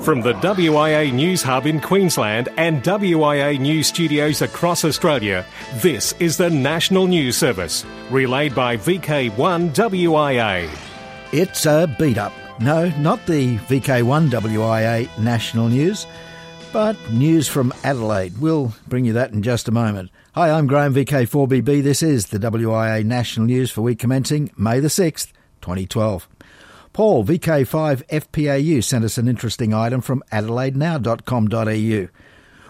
From 0.00 0.20
the 0.22 0.32
WIA 0.34 1.12
News 1.12 1.42
Hub 1.42 1.66
in 1.66 1.80
Queensland 1.80 2.48
and 2.56 2.82
WIA 2.82 3.58
News 3.58 3.88
Studios 3.88 4.40
across 4.40 4.84
Australia, 4.84 5.44
this 5.82 6.14
is 6.20 6.36
the 6.36 6.48
National 6.48 7.06
News 7.06 7.36
Service, 7.36 7.84
relayed 8.08 8.54
by 8.54 8.76
VK1 8.76 9.74
WIA. 9.74 10.70
It's 11.32 11.66
a 11.66 11.94
beat 11.98 12.16
up. 12.16 12.32
No, 12.58 12.88
not 12.98 13.26
the 13.26 13.58
VK1 13.58 14.30
WIA 14.30 15.18
National 15.18 15.68
News, 15.68 16.06
but 16.72 16.96
news 17.10 17.48
from 17.48 17.74
Adelaide. 17.84 18.38
We'll 18.38 18.72
bring 18.86 19.04
you 19.04 19.12
that 19.14 19.32
in 19.32 19.42
just 19.42 19.68
a 19.68 19.72
moment. 19.72 20.10
Hi, 20.34 20.50
I'm 20.50 20.68
Graham 20.68 20.94
VK4BB. 20.94 21.82
This 21.82 22.02
is 22.02 22.28
the 22.28 22.38
WIA 22.38 23.04
National 23.04 23.46
News 23.46 23.70
for 23.70 23.82
week 23.82 23.98
commencing 23.98 24.52
May 24.56 24.80
the 24.80 24.88
6th, 24.88 25.32
2012. 25.60 26.28
Paul, 26.92 27.24
VK5 27.24 28.06
FPAU, 28.06 28.82
sent 28.82 29.04
us 29.04 29.18
an 29.18 29.28
interesting 29.28 29.72
item 29.72 30.00
from 30.00 30.22
adelaidenow.com.au. 30.32 32.08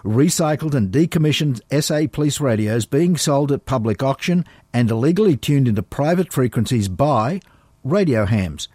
Recycled 0.03 0.73
and 0.73 0.91
decommissioned 0.91 1.83
SA 1.83 2.07
police 2.11 2.39
radios 2.39 2.85
being 2.85 3.17
sold 3.17 3.51
at 3.51 3.65
public 3.65 4.01
auction 4.01 4.45
and 4.73 4.89
illegally 4.89 5.35
tuned 5.35 5.67
into 5.67 5.83
private 5.83 6.31
frequencies 6.31 6.87
by 6.87 7.41
radio 7.83 8.25
hams. 8.25 8.69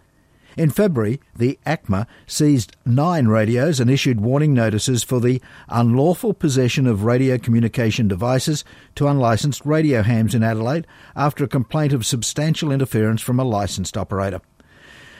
In 0.57 0.69
February, 0.69 1.19
the 1.35 1.59
ACMA 1.65 2.07
seized 2.27 2.77
nine 2.85 3.27
radios 3.27 3.79
and 3.79 3.89
issued 3.89 4.21
warning 4.21 4.53
notices 4.53 5.03
for 5.03 5.19
the 5.19 5.41
unlawful 5.67 6.33
possession 6.33 6.87
of 6.87 7.03
radio 7.03 7.37
communication 7.37 8.07
devices 8.07 8.63
to 8.95 9.07
unlicensed 9.07 9.65
radio 9.65 10.01
hams 10.01 10.33
in 10.33 10.43
Adelaide 10.43 10.87
after 11.15 11.43
a 11.43 11.49
complaint 11.49 11.91
of 11.91 12.05
substantial 12.05 12.71
interference 12.71 13.21
from 13.21 13.39
a 13.39 13.43
licensed 13.43 13.97
operator. 13.97 14.39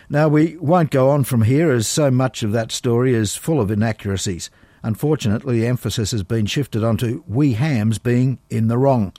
Now, 0.09 0.27
we 0.27 0.55
won't 0.58 0.91
go 0.91 1.09
on 1.09 1.23
from 1.23 1.44
here 1.44 1.72
as 1.72 1.88
so 1.88 2.12
much 2.12 2.44
of 2.44 2.52
that 2.52 2.72
story 2.72 3.16
is 3.16 3.36
full 3.36 3.59
of 3.59 3.72
inaccuracies. 3.72 4.52
Unfortunately, 4.84 5.66
emphasis 5.66 6.12
has 6.12 6.22
been 6.22 6.46
shifted 6.46 6.84
onto 6.84 7.24
we 7.27 7.54
hams 7.54 7.98
being 7.98 8.38
in 8.52 8.68
the 8.68 8.77
wrong. 8.77 9.13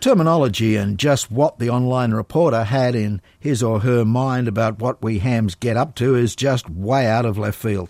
Terminology 0.00 0.74
and 0.74 0.98
just 0.98 1.30
what 1.30 1.60
the 1.60 1.70
online 1.70 2.10
reporter 2.10 2.64
had 2.64 2.96
in 2.96 3.22
his 3.38 3.62
or 3.62 3.80
her 3.80 4.04
mind 4.04 4.48
about 4.48 4.80
what 4.80 5.00
we 5.00 5.20
hams 5.20 5.54
get 5.54 5.76
up 5.76 5.94
to 5.94 6.16
is 6.16 6.34
just 6.34 6.68
way 6.68 7.06
out 7.06 7.24
of 7.24 7.38
left 7.38 7.56
field. 7.56 7.88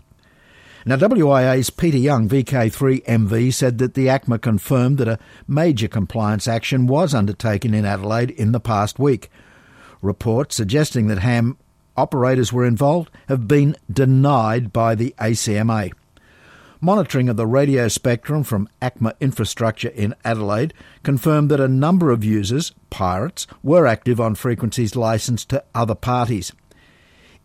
Now, 0.85 0.97
WIA's 0.97 1.71
Peter 1.71 1.97
Young, 1.97 2.29
VK3MV, 2.29 3.55
said 3.55 3.79
that 3.79 3.95
the 3.95 4.09
ACMA 4.09 4.43
confirmed 4.43 4.99
that 4.99 5.09
a 5.09 5.19
major 5.49 5.89
compliance 5.89 6.47
action 6.47 6.87
was 6.87 7.15
undertaken 7.15 7.73
in 7.73 7.87
Adelaide 7.87 8.33
in 8.33 8.53
the 8.53 8.61
past 8.61 8.99
week. 8.99 9.31
Reports 10.03 10.57
suggesting 10.57 11.07
that 11.07 11.21
ham 11.21 11.57
operators 11.97 12.53
were 12.53 12.65
involved 12.65 13.11
have 13.29 13.49
been 13.49 13.77
denied 13.91 14.73
by 14.73 14.95
the 14.95 15.15
ACMA. 15.19 15.93
Monitoring 16.81 17.29
of 17.29 17.37
the 17.37 17.47
radio 17.47 17.87
spectrum 17.87 18.43
from 18.43 18.69
ACMA 18.81 19.13
infrastructure 19.21 19.91
in 19.91 20.15
Adelaide 20.25 20.75
confirmed 21.05 21.51
that 21.51 21.61
a 21.61 21.69
number 21.69 22.11
of 22.11 22.25
users, 22.25 22.73
pirates, 22.91 23.47
were 23.63 23.87
active 23.87 24.21
on 24.21 24.35
frequencies 24.35 24.97
licensed 24.97 25.49
to 25.49 25.63
other 25.75 25.95
parties. 25.95 26.53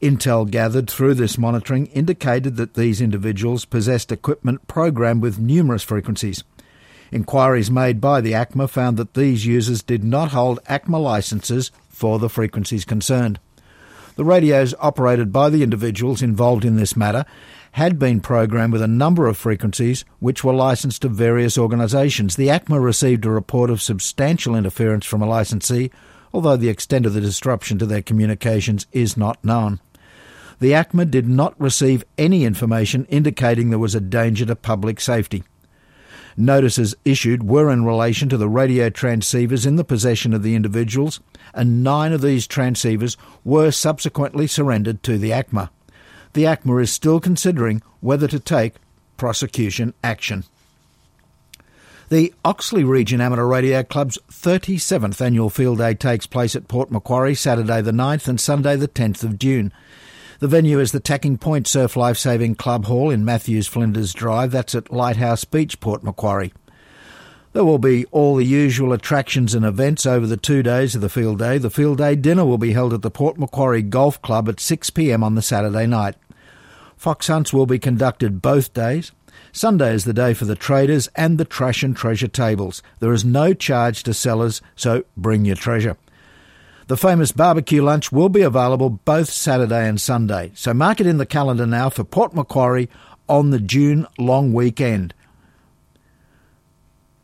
Intel 0.02 0.50
gathered 0.50 0.90
through 0.90 1.16
this 1.16 1.38
monitoring 1.38 1.88
indicated 1.88 2.56
that 2.56 2.74
these 2.74 3.02
individuals 3.02 3.66
possessed 3.66 4.12
equipment 4.12 4.68
programmed 4.68 5.22
with 5.22 5.40
numerous 5.40 5.84
frequencies. 5.84 6.44
Inquiries 7.12 7.72
made 7.72 8.02
by 8.02 8.22
the 8.22 8.34
ACMA 8.34 8.68
found 8.70 8.98
that 8.98 9.14
these 9.14 9.46
users 9.46 9.82
did 9.82 10.04
not 10.04 10.32
hold 10.32 10.64
ACMA 10.66 11.02
licenses 11.02 11.72
for 11.90 12.20
the 12.20 12.30
frequencies 12.30 12.86
concerned. 12.86 13.40
The 14.18 14.26
radios 14.26 14.74
operated 14.80 15.32
by 15.32 15.52
the 15.52 15.62
individuals 15.62 16.24
involved 16.24 16.66
in 16.66 16.76
this 16.76 16.98
matter 16.98 17.24
had 17.74 18.00
been 18.00 18.20
programmed 18.20 18.74
with 18.74 18.82
a 18.82 18.88
number 18.88 19.28
of 19.28 19.38
frequencies 19.38 20.06
which 20.18 20.44
were 20.44 20.56
licensed 20.56 21.04
to 21.04 21.08
various 21.08 21.56
organisations. 21.56 22.36
The 22.36 22.48
ACMA 22.48 22.84
received 22.84 23.26
a 23.26 23.30
report 23.30 23.70
of 23.70 23.80
substantial 23.80 24.56
interference 24.56 25.06
from 25.06 25.22
a 25.22 25.28
licensee, 25.28 25.92
although 26.34 26.58
the 26.58 26.70
extent 26.70 27.06
of 27.06 27.14
the 27.14 27.22
disruption 27.22 27.78
to 27.78 27.86
their 27.86 28.02
communications 28.02 28.88
is 28.92 29.18
not 29.18 29.46
known. 29.46 29.80
The 30.60 30.72
ACMA 30.72 31.12
did 31.12 31.28
not 31.28 31.54
receive 31.62 32.04
any 32.18 32.44
information 32.44 33.06
indicating 33.06 33.70
there 33.70 33.78
was 33.78 33.94
a 33.94 34.02
danger 34.02 34.48
to 34.48 34.56
public 34.56 35.00
safety. 35.00 35.44
Notices 36.40 36.96
issued 37.04 37.42
were 37.42 37.72
in 37.72 37.84
relation 37.84 38.30
to 38.30 38.38
the 38.38 38.48
radio 38.48 38.92
transceivers 38.92 39.66
in 39.66 39.76
the 39.76 39.84
possession 39.84 40.36
of 40.36 40.44
the 40.44 40.54
individuals, 40.54 41.20
and 41.52 41.84
nine 41.84 42.14
of 42.14 42.22
these 42.22 42.48
transceivers 42.48 43.18
were 43.44 43.72
subsequently 43.72 44.46
surrendered 44.46 45.02
to 45.02 45.18
the 45.18 45.32
ACMA. 45.32 45.72
The 46.34 46.44
ACMA 46.44 46.84
is 46.84 46.92
still 46.92 47.20
considering 47.20 47.82
whether 48.02 48.28
to 48.28 48.40
take 48.40 48.76
prosecution 49.18 49.96
action. 50.04 50.44
The 52.10 52.34
Oxley 52.46 52.84
Region 52.84 53.20
Amateur 53.20 53.46
Radio 53.46 53.82
Club's 53.82 54.20
37th 54.32 55.20
annual 55.20 55.50
field 55.50 55.80
day 55.80 55.96
takes 55.96 56.28
place 56.28 56.56
at 56.56 56.68
Port 56.68 56.92
Macquarie 56.92 57.36
Saturday 57.36 57.82
the 57.82 57.92
9th 57.92 58.28
and 58.28 58.40
Sunday 58.40 58.76
the 58.76 58.88
10th 58.88 59.24
of 59.24 59.40
June. 59.40 59.74
The 60.40 60.48
venue 60.48 60.80
is 60.80 60.92
the 60.92 61.00
Tacking 61.00 61.40
Point 61.40 61.66
Surf 61.66 61.96
Lifesaving 61.96 62.54
Club 62.54 62.86
Hall 62.86 63.10
in 63.10 63.26
Matthews 63.26 63.66
Flinders 63.66 64.14
Drive. 64.14 64.52
That's 64.52 64.76
at 64.76 64.92
Lighthouse 64.92 65.44
Beach, 65.46 65.80
Port 65.80 66.04
Macquarie. 66.04 66.54
There 67.54 67.66
will 67.66 67.80
be 67.80 68.06
all 68.12 68.36
the 68.36 68.46
usual 68.46 68.94
attractions 68.94 69.56
and 69.56 69.66
events 69.66 70.06
over 70.06 70.28
the 70.28 70.38
two 70.38 70.62
days 70.62 70.94
of 70.94 71.02
the 71.02 71.10
field 71.10 71.40
day. 71.40 71.58
The 71.58 71.72
field 71.72 71.98
day 71.98 72.16
dinner 72.16 72.46
will 72.46 72.60
be 72.60 72.74
held 72.74 72.94
at 72.94 73.02
the 73.02 73.10
Port 73.10 73.40
Macquarie 73.40 73.82
Golf 73.82 74.22
Club 74.22 74.48
at 74.48 74.58
6pm 74.58 75.24
on 75.24 75.34
the 75.34 75.42
Saturday 75.42 75.88
night. 75.88 76.14
Fox 76.96 77.26
hunts 77.26 77.52
will 77.52 77.66
be 77.66 77.80
conducted 77.80 78.40
both 78.40 78.76
days. 78.76 79.12
Sunday 79.52 79.92
is 79.92 80.04
the 80.06 80.14
day 80.14 80.36
for 80.36 80.46
the 80.46 80.56
traders 80.56 81.10
and 81.16 81.40
the 81.40 81.46
trash 81.46 81.82
and 81.82 81.98
treasure 81.98 82.28
tables. 82.28 82.84
There 83.00 83.14
is 83.14 83.26
no 83.26 83.56
charge 83.56 84.04
to 84.04 84.14
sellers, 84.14 84.62
so 84.76 85.04
bring 85.16 85.46
your 85.46 85.56
treasure. 85.56 85.98
The 86.88 86.96
famous 86.96 87.34
barbecue 87.34 87.84
lunch 87.84 88.14
will 88.14 88.30
be 88.30 88.44
available 88.44 88.90
both 88.90 89.30
Saturday 89.30 89.90
and 89.90 90.00
Sunday, 90.00 90.52
so 90.56 90.74
mark 90.74 91.02
it 91.02 91.06
in 91.06 91.18
the 91.18 91.26
calendar 91.26 91.68
now 91.68 91.90
for 91.90 92.06
Port 92.06 92.34
Macquarie 92.34 92.90
on 93.28 93.50
the 93.50 93.60
June 93.60 94.08
long 94.18 94.54
weekend. 94.54 95.14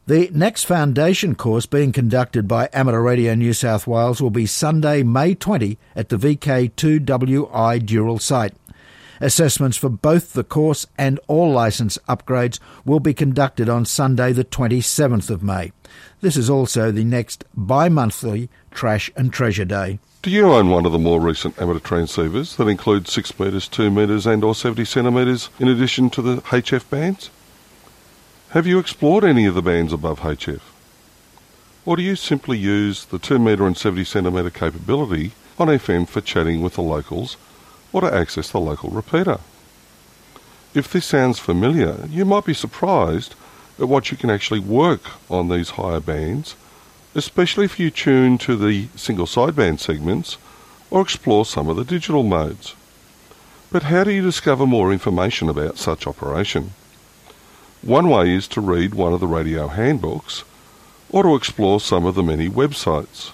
The 0.06 0.30
next 0.34 0.66
foundation 0.66 1.34
course 1.34 1.66
being 1.66 1.94
conducted 1.94 2.46
by 2.46 2.68
Amateur 2.74 3.00
Radio 3.00 3.36
New 3.36 3.54
South 3.54 3.88
Wales 3.88 4.22
will 4.22 4.32
be 4.32 4.46
Sunday, 4.46 5.02
May 5.02 5.34
20 5.34 5.78
at 5.96 6.10
the 6.10 6.18
VK2WI 6.18 7.80
Dural 7.86 8.20
site. 8.20 8.54
Assessments 9.24 9.78
for 9.78 9.88
both 9.88 10.34
the 10.34 10.44
course 10.44 10.86
and 10.98 11.18
all 11.30 11.50
licence 11.50 11.98
upgrades 12.10 12.60
will 12.84 13.00
be 13.00 13.14
conducted 13.14 13.70
on 13.70 13.86
Sunday, 13.86 14.34
the 14.34 14.44
27th 14.44 15.30
of 15.30 15.42
May. 15.42 15.72
This 16.20 16.36
is 16.36 16.50
also 16.50 16.92
the 16.92 17.06
next 17.06 17.46
bi 17.56 17.88
monthly 17.88 18.50
Trash 18.72 19.10
and 19.16 19.32
Treasure 19.32 19.64
Day. 19.64 20.00
Do 20.24 20.30
you 20.30 20.52
own 20.52 20.70
one 20.70 20.86
of 20.86 20.92
the 20.92 21.00
more 21.00 21.22
recent 21.22 21.58
amateur 21.62 21.80
transceivers 21.80 22.58
that 22.58 22.68
include 22.68 23.08
6 23.08 23.40
metres, 23.40 23.70
2 23.70 23.90
metres, 23.90 24.26
and 24.26 24.44
or 24.44 24.54
70 24.54 24.84
centimetres 24.84 25.50
in 25.58 25.70
addition 25.70 26.10
to 26.10 26.22
the 26.22 26.42
HF 26.42 26.90
bands? 26.90 27.30
Have 28.50 28.68
you 28.68 28.78
explored 28.78 29.24
any 29.24 29.46
of 29.46 29.56
the 29.56 29.62
bands 29.62 29.94
above 29.94 30.20
HF? 30.20 30.60
Or 31.86 31.96
do 31.96 32.04
you 32.04 32.18
simply 32.18 32.58
use 32.58 33.06
the 33.06 33.20
2 33.20 33.40
metre 33.40 33.66
and 33.66 33.78
70 33.78 34.04
centimetre 34.04 34.50
capability 34.50 35.32
on 35.58 35.70
FM 35.70 36.10
for 36.10 36.20
chatting 36.20 36.62
with 36.62 36.74
the 36.74 36.82
locals 36.82 37.38
or 37.94 38.02
to 38.02 38.14
access 38.14 38.52
the 38.52 38.60
local 38.60 38.90
repeater? 38.90 39.40
If 40.74 40.92
this 40.92 41.06
sounds 41.06 41.40
familiar, 41.40 42.06
you 42.10 42.26
might 42.26 42.46
be 42.46 42.54
surprised 42.54 43.36
at 43.80 43.88
what 43.88 44.12
you 44.12 44.18
can 44.18 44.30
actually 44.30 44.60
work 44.60 45.12
on 45.30 45.48
these 45.48 45.72
higher 45.72 46.02
bands 46.02 46.56
especially 47.16 47.66
if 47.66 47.80
you 47.80 47.92
tune 47.92 48.38
to 48.40 48.56
the 48.56 48.88
single 48.96 49.26
sideband 49.26 49.80
segments 49.80 50.38
or 50.90 51.02
explore 51.02 51.46
some 51.46 51.68
of 51.70 51.76
the 51.76 51.84
digital 51.84 52.24
modes. 52.24 52.76
But 53.72 53.84
how 53.84 54.04
do 54.04 54.12
you 54.12 54.22
discover 54.22 54.66
more 54.66 54.92
information 54.92 55.50
about 55.50 55.78
such 55.78 56.08
operation? 56.08 56.72
One 57.82 58.10
way 58.10 58.32
is 58.32 58.48
to 58.50 58.62
read 58.62 58.94
one 58.94 59.14
of 59.14 59.20
the 59.20 59.28
radio 59.28 59.68
handbooks 59.68 60.44
or 61.10 61.24
to 61.24 61.36
explore 61.36 61.80
some 61.80 62.06
of 62.06 62.16
the 62.16 62.24
many 62.24 62.50
websites. 62.50 63.32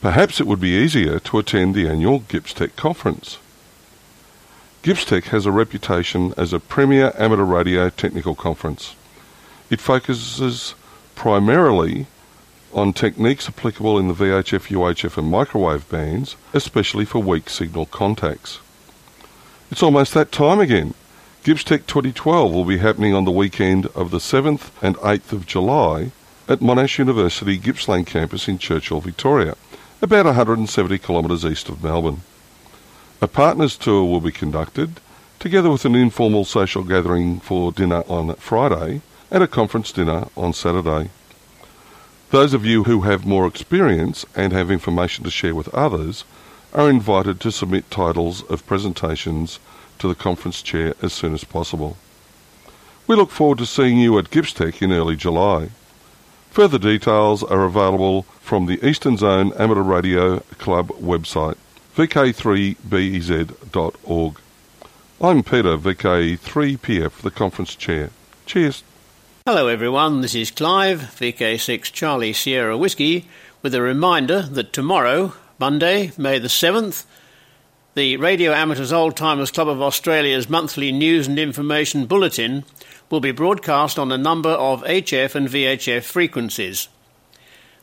Perhaps 0.00 0.40
it 0.40 0.46
would 0.46 0.60
be 0.60 0.76
easier 0.76 1.18
to 1.20 1.38
attend 1.38 1.74
the 1.74 1.88
annual 1.88 2.20
GippsTech 2.20 2.76
conference. 2.76 3.38
GippsTech 4.86 5.24
has 5.30 5.46
a 5.46 5.50
reputation 5.50 6.32
as 6.36 6.52
a 6.52 6.60
premier 6.60 7.12
amateur 7.18 7.42
radio 7.42 7.90
technical 7.90 8.36
conference. 8.36 8.94
It 9.68 9.80
focuses 9.80 10.76
primarily 11.16 12.06
on 12.72 12.92
techniques 12.92 13.48
applicable 13.48 13.98
in 13.98 14.06
the 14.06 14.14
VHF, 14.14 14.68
UHF 14.68 15.18
and 15.18 15.28
microwave 15.28 15.88
bands, 15.88 16.36
especially 16.54 17.04
for 17.04 17.18
weak 17.18 17.50
signal 17.50 17.86
contacts. 17.86 18.60
It's 19.72 19.82
almost 19.82 20.14
that 20.14 20.30
time 20.30 20.60
again. 20.60 20.94
GippsTech 21.42 21.88
2012 21.88 22.52
will 22.52 22.64
be 22.64 22.78
happening 22.78 23.12
on 23.12 23.24
the 23.24 23.32
weekend 23.32 23.86
of 23.86 24.12
the 24.12 24.18
7th 24.18 24.70
and 24.80 24.94
8th 24.98 25.32
of 25.32 25.46
July 25.46 26.12
at 26.48 26.60
Monash 26.60 26.98
University 26.98 27.58
Gippsland 27.58 28.06
campus 28.06 28.46
in 28.46 28.56
Churchill, 28.56 29.00
Victoria, 29.00 29.56
about 30.00 30.26
170 30.26 30.96
kilometres 30.98 31.44
east 31.44 31.68
of 31.68 31.82
Melbourne. 31.82 32.20
A 33.22 33.26
partners 33.26 33.78
tour 33.78 34.04
will 34.04 34.20
be 34.20 34.30
conducted 34.30 35.00
together 35.38 35.70
with 35.70 35.86
an 35.86 35.94
informal 35.94 36.44
social 36.44 36.82
gathering 36.82 37.40
for 37.40 37.72
dinner 37.72 38.04
on 38.08 38.34
Friday 38.34 39.00
and 39.30 39.42
a 39.42 39.48
conference 39.48 39.90
dinner 39.90 40.28
on 40.36 40.52
Saturday. 40.52 41.08
Those 42.28 42.52
of 42.52 42.66
you 42.66 42.84
who 42.84 43.02
have 43.02 43.24
more 43.24 43.46
experience 43.46 44.26
and 44.34 44.52
have 44.52 44.70
information 44.70 45.24
to 45.24 45.30
share 45.30 45.54
with 45.54 45.74
others 45.74 46.24
are 46.74 46.90
invited 46.90 47.40
to 47.40 47.50
submit 47.50 47.90
titles 47.90 48.42
of 48.50 48.66
presentations 48.66 49.60
to 49.98 50.08
the 50.08 50.14
conference 50.14 50.60
chair 50.60 50.92
as 51.00 51.14
soon 51.14 51.32
as 51.32 51.42
possible. 51.42 51.96
We 53.06 53.16
look 53.16 53.30
forward 53.30 53.58
to 53.58 53.66
seeing 53.66 53.98
you 53.98 54.18
at 54.18 54.30
Gippstech 54.30 54.82
in 54.82 54.92
early 54.92 55.16
July. 55.16 55.70
Further 56.50 56.78
details 56.78 57.42
are 57.42 57.64
available 57.64 58.24
from 58.42 58.66
the 58.66 58.86
Eastern 58.86 59.16
Zone 59.16 59.54
Amateur 59.54 59.80
Radio 59.80 60.40
Club 60.58 60.88
website, 60.88 61.56
vk3bez.org. 61.96 64.40
I'm 65.18 65.42
Peter, 65.42 65.78
VK3PF, 65.78 67.22
the 67.22 67.30
conference 67.30 67.74
chair. 67.74 68.10
Cheers. 68.44 68.84
Hello 69.46 69.68
everyone, 69.68 70.20
this 70.20 70.34
is 70.34 70.50
Clive, 70.50 71.00
VK6 71.18 71.84
Charlie 71.84 72.34
Sierra 72.34 72.76
Whiskey, 72.76 73.26
with 73.62 73.74
a 73.74 73.80
reminder 73.80 74.42
that 74.42 74.74
tomorrow, 74.74 75.32
Monday, 75.58 76.12
May 76.18 76.38
the 76.38 76.48
7th, 76.48 77.06
the 77.94 78.18
Radio 78.18 78.52
Amateurs 78.52 78.92
Old 78.92 79.16
Timers 79.16 79.50
Club 79.50 79.68
of 79.68 79.80
Australia's 79.80 80.50
monthly 80.50 80.92
news 80.92 81.26
and 81.26 81.38
information 81.38 82.04
bulletin 82.04 82.64
will 83.08 83.20
be 83.20 83.32
broadcast 83.32 83.98
on 83.98 84.12
a 84.12 84.18
number 84.18 84.50
of 84.50 84.84
HF 84.84 85.34
and 85.34 85.48
VHF 85.48 86.02
frequencies. 86.02 86.88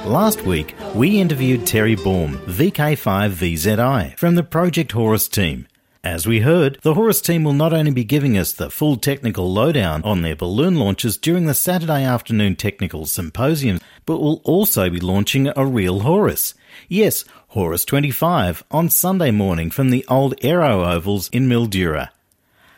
Last 0.04 0.42
week, 0.42 0.74
we 0.96 1.20
interviewed 1.20 1.64
Terry 1.64 1.94
Baum, 1.94 2.38
VK5VZI, 2.48 4.18
from 4.18 4.34
the 4.34 4.42
Project 4.42 4.90
Horus 4.90 5.28
team. 5.28 5.68
As 6.02 6.26
we 6.26 6.40
heard, 6.40 6.78
the 6.80 6.94
Horus 6.94 7.20
team 7.20 7.44
will 7.44 7.52
not 7.52 7.74
only 7.74 7.90
be 7.90 8.04
giving 8.04 8.38
us 8.38 8.52
the 8.52 8.70
full 8.70 8.96
technical 8.96 9.52
lowdown 9.52 10.02
on 10.02 10.22
their 10.22 10.34
balloon 10.34 10.76
launches 10.76 11.18
during 11.18 11.44
the 11.44 11.52
Saturday 11.52 12.04
afternoon 12.04 12.56
technical 12.56 13.04
symposium, 13.04 13.80
but 14.06 14.18
will 14.18 14.40
also 14.44 14.88
be 14.88 14.98
launching 14.98 15.52
a 15.54 15.66
real 15.66 16.00
Horus. 16.00 16.54
Yes, 16.88 17.26
Horus 17.48 17.84
25 17.84 18.64
on 18.70 18.88
Sunday 18.88 19.30
morning 19.30 19.70
from 19.70 19.90
the 19.90 20.06
old 20.08 20.34
Aero 20.40 20.84
Ovals 20.84 21.28
in 21.34 21.50
Mildura. 21.50 22.08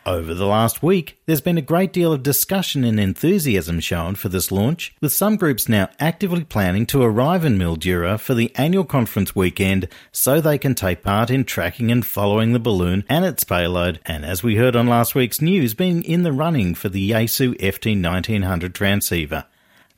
Over 0.05 0.33
the 0.33 0.45
last 0.45 0.83
week, 0.83 1.17
there's 1.25 1.39
been 1.39 1.57
a 1.57 1.61
great 1.61 1.93
deal 1.93 2.11
of 2.11 2.23
discussion 2.23 2.83
and 2.83 2.99
enthusiasm 2.99 3.79
shown 3.79 4.15
for 4.15 4.27
this 4.27 4.51
launch, 4.51 4.93
with 4.99 5.13
some 5.13 5.37
groups 5.37 5.69
now 5.69 5.87
actively 5.97 6.43
planning 6.43 6.85
to 6.87 7.01
arrive 7.01 7.45
in 7.45 7.57
Mildura 7.57 8.19
for 8.19 8.33
the 8.33 8.53
annual 8.55 8.83
conference 8.83 9.33
weekend 9.33 9.87
so 10.11 10.41
they 10.41 10.57
can 10.57 10.75
take 10.75 11.03
part 11.03 11.29
in 11.29 11.45
tracking 11.45 11.89
and 11.89 12.05
following 12.05 12.51
the 12.51 12.59
balloon 12.59 13.05
and 13.07 13.23
its 13.23 13.45
payload, 13.45 14.01
and 14.05 14.25
as 14.25 14.43
we 14.43 14.57
heard 14.57 14.75
on 14.75 14.87
last 14.87 15.15
week's 15.15 15.39
news, 15.39 15.73
being 15.73 16.03
in 16.03 16.23
the 16.23 16.33
running 16.33 16.75
for 16.75 16.89
the 16.89 17.11
Yaesu 17.11 17.57
FT 17.61 18.03
1900 18.03 18.75
transceiver. 18.75 19.45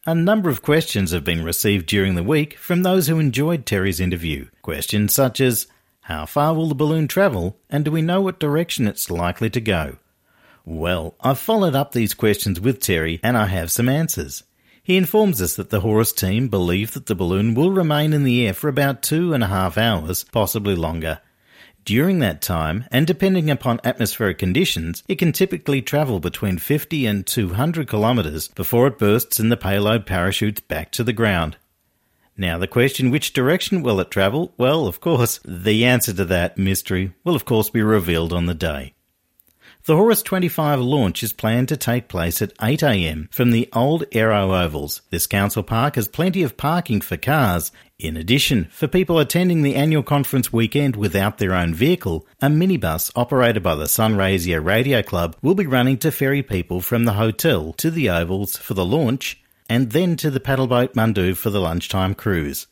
A 0.06 0.14
number 0.14 0.52
of 0.52 0.62
questions 0.62 1.10
have 1.14 1.24
been 1.24 1.44
received 1.44 1.88
during 1.88 2.14
the 2.14 2.22
week 2.22 2.60
from 2.60 2.84
those 2.84 3.08
who 3.08 3.18
enjoyed 3.18 3.66
Terry's 3.66 4.00
interview. 4.00 4.50
Questions 4.62 5.16
such 5.16 5.42
as 5.42 5.66
how 6.06 6.24
far 6.24 6.54
will 6.54 6.68
the 6.68 6.76
balloon 6.76 7.08
travel, 7.08 7.58
and 7.68 7.84
do 7.84 7.90
we 7.90 8.00
know 8.00 8.22
what 8.22 8.40
direction 8.40 8.88
it's 8.88 9.10
likely 9.10 9.50
to 9.50 9.60
go? 9.60 9.98
Well, 10.64 11.16
I've 11.20 11.40
followed 11.40 11.74
up 11.74 11.94
these 11.94 12.14
questions 12.14 12.60
with 12.60 12.80
Terry, 12.80 13.20
and 13.24 13.36
I 13.36 13.48
have 13.48 13.72
some 13.72 13.90
answers. 13.90 14.44
He 14.84 14.98
informs 14.98 15.42
us 15.42 15.56
that 15.56 15.72
the 15.72 15.80
Horus 15.80 16.14
team 16.14 16.48
believe 16.48 16.94
that 16.94 17.08
the 17.08 17.16
balloon 17.16 17.56
will 17.56 17.72
remain 17.72 18.14
in 18.14 18.24
the 18.24 18.46
air 18.46 18.54
for 18.54 18.68
about 18.68 19.02
two 19.02 19.34
and 19.34 19.44
a 19.44 19.48
half 19.48 19.80
hours, 19.80 20.24
possibly 20.26 20.76
longer. 20.76 21.22
During 21.86 22.20
that 22.20 22.40
time, 22.40 22.86
and 22.92 23.08
depending 23.08 23.50
upon 23.50 23.80
atmospheric 23.84 24.38
conditions, 24.38 25.02
it 25.08 25.16
can 25.16 25.32
typically 25.32 25.82
travel 25.82 26.20
between 26.20 26.60
50 26.60 27.08
and 27.08 27.26
200 27.26 27.90
kilometres 27.90 28.50
before 28.50 28.86
it 28.86 29.00
bursts 29.00 29.40
and 29.40 29.52
the 29.52 29.58
payload 29.58 30.06
parachutes 30.06 30.62
back 30.62 30.92
to 30.92 31.04
the 31.04 31.14
ground. 31.14 31.58
Now, 32.38 32.58
the 32.58 32.68
question, 32.68 33.12
which 33.12 33.32
direction 33.32 33.82
will 33.82 34.02
it 34.02 34.12
travel? 34.12 34.54
Well, 34.58 34.88
of 34.88 35.00
course, 35.00 35.40
the 35.46 35.86
answer 35.86 36.14
to 36.14 36.26
that 36.26 36.58
mystery 36.58 37.14
will 37.24 37.36
of 37.36 37.46
course 37.46 37.70
be 37.70 37.82
revealed 37.82 38.34
on 38.34 38.46
the 38.46 38.54
day. 38.54 38.94
The 39.86 39.96
Horus 39.96 40.24
25 40.24 40.80
launch 40.80 41.22
is 41.22 41.32
planned 41.32 41.70
to 41.70 41.78
take 41.78 42.08
place 42.08 42.42
at 42.42 42.58
8am 42.58 43.32
from 43.32 43.52
the 43.52 43.70
old 43.72 44.04
Aero 44.12 44.52
Ovals. 44.54 45.02
This 45.12 45.28
council 45.28 45.62
park 45.62 45.96
has 45.96 46.08
plenty 46.08 46.42
of 46.42 46.58
parking 46.58 47.02
for 47.02 47.18
cars. 47.18 47.72
In 48.00 48.18
addition, 48.18 48.68
for 48.72 48.88
people 48.88 49.20
attending 49.20 49.62
the 49.62 49.76
annual 49.76 50.02
conference 50.02 50.52
weekend 50.52 50.96
without 50.96 51.38
their 51.38 51.54
own 51.54 51.76
vehicle, 51.76 52.26
a 52.42 52.48
minibus 52.48 53.12
operated 53.16 53.62
by 53.62 53.76
the 53.76 53.86
Sunraysia 53.86 54.60
Radio 54.66 55.04
Club 55.04 55.38
will 55.44 55.56
be 55.56 55.68
running 55.68 56.00
to 56.00 56.12
ferry 56.12 56.42
people 56.42 56.82
from 56.82 57.06
the 57.06 57.14
hotel 57.14 57.72
to 57.74 57.92
the 57.92 58.10
Ovals 58.10 58.58
for 58.58 58.74
the 58.74 58.86
launch 58.86 59.40
and 59.70 59.92
then 59.92 60.16
to 60.18 60.30
the 60.30 60.40
paddleboat 60.40 60.94
Mundu 60.94 61.36
for 61.36 61.50
the 61.50 61.62
lunchtime 61.62 62.16
cruise. 62.16 62.68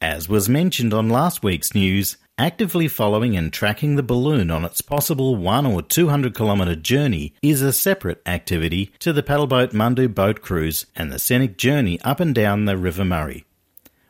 As 0.00 0.28
was 0.28 0.48
mentioned 0.48 0.94
on 0.94 1.08
last 1.08 1.42
week's 1.42 1.74
news, 1.74 2.16
actively 2.38 2.88
following 2.88 3.36
and 3.36 3.52
tracking 3.52 3.96
the 3.96 4.02
balloon 4.02 4.50
on 4.50 4.64
its 4.64 4.80
possible 4.80 5.36
1 5.36 5.66
or 5.66 5.82
200 5.82 6.34
kilometre 6.34 6.76
journey 6.76 7.34
is 7.42 7.60
a 7.60 7.72
separate 7.72 8.22
activity 8.24 8.92
to 8.98 9.12
the 9.12 9.22
paddleboat 9.22 9.72
Mundu 9.72 10.08
boat 10.08 10.40
cruise 10.40 10.86
and 10.96 11.12
the 11.12 11.18
scenic 11.18 11.58
journey 11.58 12.00
up 12.00 12.18
and 12.18 12.34
down 12.34 12.64
the 12.64 12.78
River 12.78 13.04
Murray. 13.04 13.44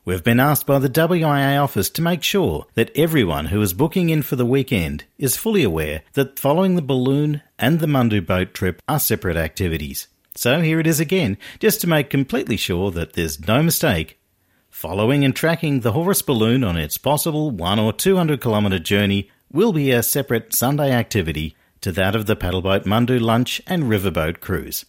We've 0.04 0.24
been 0.24 0.40
asked 0.40 0.66
by 0.66 0.78
the 0.78 0.88
WIA 0.88 1.62
office 1.62 1.90
to 1.90 2.02
make 2.02 2.22
sure 2.22 2.66
that 2.74 2.96
everyone 2.96 3.46
who 3.46 3.60
is 3.60 3.74
booking 3.74 4.08
in 4.08 4.22
for 4.22 4.36
the 4.36 4.46
weekend 4.46 5.04
is 5.18 5.36
fully 5.36 5.62
aware 5.62 6.02
that 6.14 6.38
following 6.38 6.76
the 6.76 6.82
balloon 6.82 7.42
and 7.58 7.80
the 7.80 7.86
Mundu 7.86 8.24
boat 8.24 8.54
trip 8.54 8.80
are 8.88 8.98
separate 8.98 9.36
activities. 9.36 10.08
So 10.34 10.60
here 10.60 10.80
it 10.80 10.87
is 10.87 11.00
again, 11.00 11.38
just 11.58 11.80
to 11.80 11.87
make 11.87 12.10
completely 12.10 12.56
sure 12.56 12.90
that 12.92 13.14
there's 13.14 13.46
no 13.46 13.62
mistake. 13.62 14.18
Following 14.70 15.25
and 15.25 15.34
tracking 15.34 15.80
the 15.80 15.92
Horus 15.92 16.22
balloon 16.22 16.62
on 16.62 16.76
its 16.76 16.96
possible 16.96 17.50
1 17.50 17.78
or 17.78 17.92
200 17.92 18.40
kilometre 18.40 18.78
journey 18.78 19.28
will 19.52 19.72
be 19.72 19.90
a 19.90 20.02
separate 20.02 20.54
Sunday 20.54 20.92
activity 20.92 21.56
to 21.80 21.90
that 21.92 22.14
of 22.14 22.26
the 22.26 22.37
paddleboat 22.37 22.84
Mundu 22.84 23.18
lunch 23.18 23.60
and 23.66 23.84
riverboat 23.84 24.40
cruise. 24.40 24.87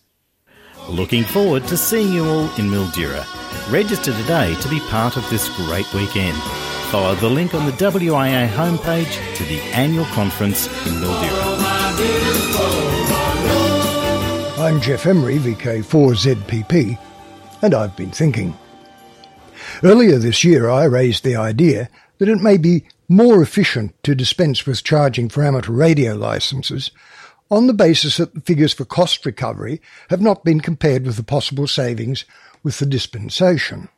Looking 0.88 1.24
forward 1.24 1.68
to 1.68 1.78
seeing 1.78 2.14
you 2.14 2.26
all 2.26 2.46
in 2.56 2.70
Mildura. 2.70 3.26
Register 3.72 4.14
today 4.14 4.56
to 4.62 4.70
be 4.70 4.80
part 4.82 5.18
of 5.18 5.30
this 5.30 5.50
great 5.58 5.92
weekend. 5.94 6.38
Follow 6.92 7.16
the 7.16 7.30
link 7.30 7.54
on 7.54 7.66
the 7.66 7.72
WIA 7.72 8.48
homepage 8.48 9.36
to 9.36 9.44
the 9.46 9.62
annual 9.74 10.06
conference 10.06 10.68
in 10.88 10.94
Mildura. 10.96 12.61
I'm 14.62 14.80
Jeff 14.80 15.08
Emery, 15.08 15.40
VK4ZPP, 15.40 16.96
and 17.64 17.74
I've 17.74 17.96
been 17.96 18.12
thinking. 18.12 18.56
Earlier 19.82 20.20
this 20.20 20.44
year, 20.44 20.70
I 20.70 20.84
raised 20.84 21.24
the 21.24 21.36
idea 21.36 21.90
that 22.20 22.30
it 22.30 22.42
may 22.42 22.58
be 22.58 22.86
more 23.10 23.42
efficient 23.42 23.96
to 24.04 24.14
dispense 24.14 24.68
with 24.68 24.84
charging 24.84 25.30
for 25.30 25.44
amateur 25.44 25.72
radio 25.72 26.14
licenses 26.14 26.92
on 27.50 27.66
the 27.66 27.74
basis 27.74 28.18
that 28.18 28.36
the 28.36 28.42
figures 28.42 28.72
for 28.72 28.86
cost 28.86 29.26
recovery 29.26 29.82
have 30.12 30.22
not 30.22 30.44
been 30.44 30.62
compared 30.62 31.08
with 31.08 31.16
the 31.16 31.24
possible 31.24 31.66
savings 31.66 32.24
with 32.62 32.78
the 32.78 32.86
dispensation. 32.86 33.90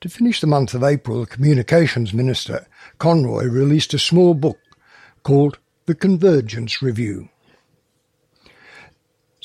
To 0.00 0.08
finish 0.08 0.40
the 0.40 0.46
month 0.46 0.72
of 0.72 0.82
April, 0.82 1.20
the 1.20 1.26
Communications 1.26 2.14
Minister, 2.14 2.66
Conroy, 2.96 3.44
released 3.44 3.92
a 3.92 3.98
small 3.98 4.32
book 4.32 4.58
called 5.22 5.58
The 5.84 5.94
Convergence 5.94 6.80
Review. 6.80 7.28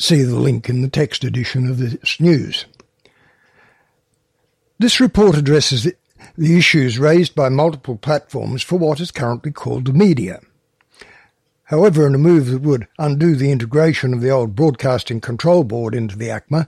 See 0.02 0.24
the 0.24 0.40
link 0.40 0.68
in 0.68 0.82
the 0.82 0.90
text 0.90 1.24
edition 1.24 1.70
of 1.70 1.78
this 1.78 2.20
news. 2.20 2.66
This 4.80 5.00
report 5.00 5.38
addresses 5.38 5.84
the, 5.84 5.96
issues 6.58 6.98
raised 6.98 7.36
by 7.36 7.50
multiple 7.50 7.98
platforms 7.98 8.64
for 8.64 8.80
what 8.80 9.00
is 9.00 9.12
currently 9.12 9.52
called 9.52 9.86
the 9.86 9.94
media. 9.94 10.42
However, 11.66 12.08
in 12.08 12.16
a 12.16 12.18
move 12.18 12.48
that 12.48 12.64
would 12.64 12.88
undo 12.98 13.36
the 13.36 13.52
integration 13.52 14.12
of 14.16 14.22
the 14.22 14.32
old 14.32 14.56
Broadcasting 14.56 15.22
Control 15.22 15.64
Board 15.64 15.94
into 15.94 16.18
the 16.18 16.30
ACMA, 16.30 16.66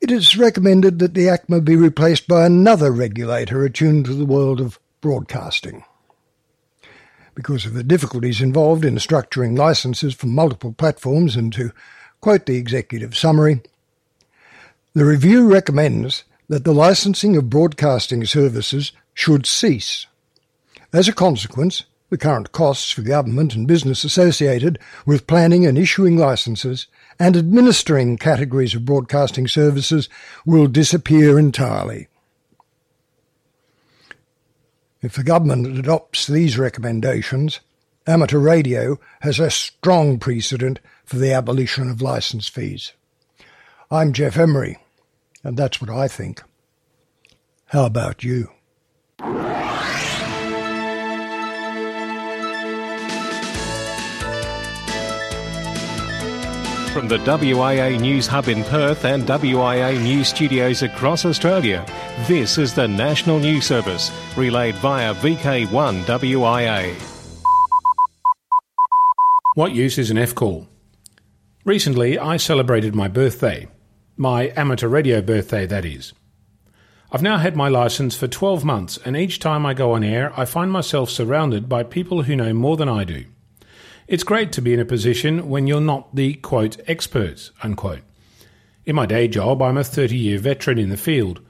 it 0.00 0.12
is 0.12 0.36
recommended 0.36 1.00
that 1.00 1.14
the 1.14 1.26
ACMA 1.26 1.64
be 1.64 1.74
replaced 1.74 2.28
by 2.28 2.46
another 2.46 2.92
regulator 2.92 3.64
attuned 3.64 4.04
to 4.04 4.14
the 4.14 4.24
world 4.24 4.60
of 4.60 4.78
broadcasting. 5.00 5.82
Because 7.34 7.66
of 7.66 7.74
the 7.74 7.82
difficulties 7.82 8.40
involved 8.40 8.84
in 8.84 8.94
structuring 8.94 9.58
licenses 9.58 10.14
for 10.14 10.28
multiple 10.28 10.72
platforms, 10.72 11.34
and 11.34 11.52
to 11.54 11.72
quote 12.22 12.46
the 12.46 12.56
executive 12.56 13.14
summary, 13.16 13.60
the 14.94 15.04
review 15.04 15.52
recommends 15.52 16.24
that 16.48 16.64
the 16.64 16.72
licensing 16.72 17.36
of 17.36 17.50
broadcasting 17.50 18.24
services 18.24 18.92
should 19.12 19.44
cease. 19.44 20.06
As 20.92 21.08
a 21.08 21.12
consequence, 21.12 21.84
the 22.10 22.18
current 22.18 22.52
costs 22.52 22.90
for 22.90 23.02
government 23.02 23.54
and 23.54 23.66
business 23.66 24.04
associated 24.04 24.78
with 25.04 25.26
planning 25.26 25.66
and 25.66 25.76
issuing 25.76 26.16
licenses 26.16 26.86
and 27.18 27.36
administering 27.36 28.18
categories 28.18 28.74
of 28.74 28.84
broadcasting 28.84 29.48
services 29.48 30.08
will 30.46 30.66
disappear 30.66 31.38
entirely. 31.38 32.06
If 35.00 35.16
the 35.16 35.24
government 35.24 35.66
adopts 35.78 36.26
these 36.26 36.58
recommendations, 36.58 37.60
amateur 38.06 38.38
radio 38.38 38.98
has 39.20 39.38
a 39.38 39.50
strong 39.50 40.18
precedent 40.18 40.80
for 41.04 41.16
the 41.16 41.32
abolition 41.32 41.90
of 41.90 42.02
licence 42.02 42.48
fees. 42.48 42.92
I'm 43.90 44.12
Jeff 44.12 44.36
Emery, 44.36 44.78
and 45.44 45.56
that's 45.56 45.80
what 45.80 45.90
I 45.90 46.08
think. 46.08 46.42
How 47.66 47.86
about 47.86 48.24
you? 48.24 48.50
From 56.92 57.08
the 57.08 57.18
WIA 57.18 57.98
News 57.98 58.26
Hub 58.26 58.48
in 58.48 58.64
Perth 58.64 59.06
and 59.06 59.24
WIA 59.24 60.02
News 60.02 60.28
Studios 60.28 60.82
across 60.82 61.24
Australia, 61.24 61.86
this 62.28 62.58
is 62.58 62.74
the 62.74 62.86
National 62.86 63.38
News 63.38 63.64
Service, 63.64 64.10
relayed 64.36 64.74
via 64.76 65.14
VK1 65.14 66.02
WIA. 66.04 67.11
What 69.54 69.74
use 69.74 69.98
is 69.98 70.10
an 70.10 70.16
F 70.16 70.34
call? 70.34 70.66
Recently, 71.66 72.18
I 72.18 72.38
celebrated 72.38 72.94
my 72.94 73.06
birthday. 73.06 73.68
My 74.16 74.50
amateur 74.56 74.88
radio 74.88 75.20
birthday, 75.20 75.66
that 75.66 75.84
is. 75.84 76.14
I've 77.10 77.20
now 77.20 77.36
had 77.36 77.54
my 77.54 77.68
license 77.68 78.16
for 78.16 78.26
12 78.26 78.64
months, 78.64 78.98
and 79.04 79.14
each 79.14 79.40
time 79.40 79.66
I 79.66 79.74
go 79.74 79.92
on 79.92 80.02
air, 80.02 80.32
I 80.40 80.46
find 80.46 80.72
myself 80.72 81.10
surrounded 81.10 81.68
by 81.68 81.82
people 81.82 82.22
who 82.22 82.34
know 82.34 82.54
more 82.54 82.78
than 82.78 82.88
I 82.88 83.04
do. 83.04 83.26
It's 84.08 84.24
great 84.24 84.52
to 84.52 84.62
be 84.62 84.72
in 84.72 84.80
a 84.80 84.86
position 84.86 85.50
when 85.50 85.66
you're 85.66 85.82
not 85.82 86.16
the 86.16 86.32
quote 86.32 86.80
experts, 86.88 87.50
unquote. 87.62 88.00
In 88.86 88.96
my 88.96 89.04
day 89.04 89.28
job, 89.28 89.60
I'm 89.60 89.76
a 89.76 89.84
30 89.84 90.16
year 90.16 90.38
veteran 90.38 90.78
in 90.78 90.88
the 90.88 90.96
field. 90.96 91.42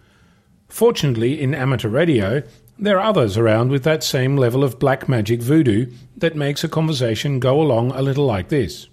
Fortunately, 0.69 1.41
in 1.41 1.55
amateur 1.55 1.89
radio, 1.89 2.43
there 2.83 2.99
are 2.99 3.09
others 3.09 3.39
around 3.39 3.71
with 3.71 3.85
that 3.85 4.03
same 4.03 4.37
level 4.37 4.65
of 4.65 4.81
black 4.81 5.09
magic 5.09 5.41
voodoo 5.41 5.87
that 6.17 6.35
makes 6.35 6.65
a 6.65 6.69
conversation 6.69 7.39
go 7.39 7.63
along 7.63 7.93
a 7.93 8.03
little 8.03 8.27
like 8.27 8.49
this. 8.49 8.89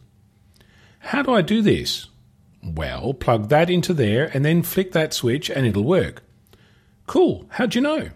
How 0.99 1.23
do 1.23 1.33
I 1.33 1.41
do 1.41 1.63
this? 1.63 2.05
Well, 2.63 3.15
plug 3.15 3.49
that 3.49 3.67
into 3.67 3.95
there 3.95 4.29
and 4.31 4.45
then 4.45 4.61
flick 4.61 4.91
that 4.91 5.11
switch 5.11 5.49
and 5.49 5.65
it'll 5.65 5.83
work. 5.83 6.21
Cool, 7.07 7.47
how'd 7.49 7.73
you 7.73 7.81
know? 7.81 8.09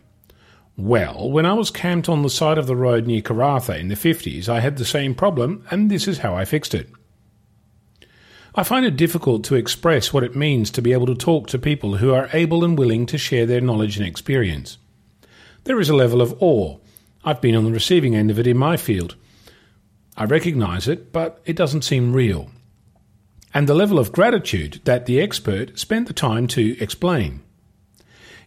Well, 0.78 1.32
when 1.32 1.48
I 1.48 1.54
was 1.54 1.72
camped 1.72 2.08
on 2.08 2.22
the 2.22 2.30
side 2.30 2.60
of 2.60 2.68
the 2.68 2.76
road 2.76 3.08
near 3.08 3.22
Karratha 3.22 3.80
in 3.80 3.88
the 3.88 3.96
50s, 3.96 4.48
I 4.48 4.60
had 4.60 4.78
the 4.78 4.86
same 4.86 5.16
problem, 5.16 5.66
and 5.72 5.90
this 5.90 6.08
is 6.08 6.20
how 6.20 6.36
I 6.36 6.46
fixed 6.46 6.76
it. 6.76 6.88
I 8.54 8.62
find 8.62 8.86
it 8.86 8.96
difficult 8.96 9.44
to 9.46 9.56
express 9.56 10.14
what 10.14 10.24
it 10.24 10.36
means 10.36 10.70
to 10.72 10.84
be 10.84 10.94
able 10.94 11.08
to 11.08 11.16
talk 11.16 11.48
to 11.48 11.58
people 11.58 11.98
who 11.98 12.14
are 12.14 12.30
able 12.32 12.64
and 12.64 12.78
willing 12.78 13.08
to 13.08 13.18
share 13.18 13.48
their 13.48 13.62
knowledge 13.62 13.98
and 13.98 14.06
experience. 14.06 14.78
There 15.66 15.80
is 15.80 15.90
a 15.90 15.96
level 15.96 16.22
of 16.22 16.36
awe. 16.42 16.78
I've 17.24 17.40
been 17.40 17.56
on 17.56 17.64
the 17.64 17.72
receiving 17.72 18.16
end 18.16 18.30
of 18.30 18.38
it 18.38 18.48
in 18.48 18.58
my 18.58 18.76
field. 18.76 19.16
I 20.18 20.26
recognize 20.26 20.88
it, 20.88 21.14
but 21.14 21.42
it 21.46 21.56
doesn't 21.56 21.84
seem 21.84 22.14
real. 22.14 22.52
And 23.54 23.68
the 23.68 23.74
level 23.74 23.98
of 23.98 24.12
gratitude 24.12 24.82
that 24.84 25.06
the 25.06 25.22
expert 25.22 25.80
spent 25.80 26.08
the 26.08 26.14
time 26.14 26.48
to 26.48 26.78
explain. 26.82 27.42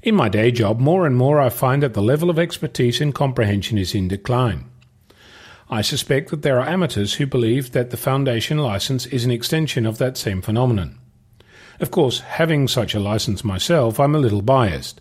In 0.02 0.14
my 0.14 0.28
day 0.28 0.50
job, 0.50 0.78
more 0.78 1.06
and 1.06 1.16
more 1.16 1.40
I 1.40 1.48
find 1.48 1.82
that 1.82 1.94
the 1.94 2.02
level 2.02 2.28
of 2.28 2.38
expertise 2.38 3.00
and 3.00 3.14
comprehension 3.14 3.78
is 3.78 3.94
in 3.94 4.08
decline. 4.08 4.66
I 5.70 5.80
suspect 5.80 6.30
that 6.30 6.42
there 6.42 6.60
are 6.60 6.68
amateurs 6.68 7.14
who 7.14 7.26
believe 7.26 7.72
that 7.72 7.90
the 7.90 7.96
foundation 7.96 8.58
license 8.58 9.06
is 9.06 9.24
an 9.24 9.30
extension 9.30 9.86
of 9.86 9.98
that 9.98 10.16
same 10.16 10.42
phenomenon. 10.42 10.98
Of 11.80 11.90
course, 11.90 12.20
having 12.20 12.68
such 12.68 12.94
a 12.94 13.00
license 13.00 13.42
myself, 13.42 13.98
I'm 13.98 14.14
a 14.14 14.18
little 14.18 14.42
biased. 14.42 15.00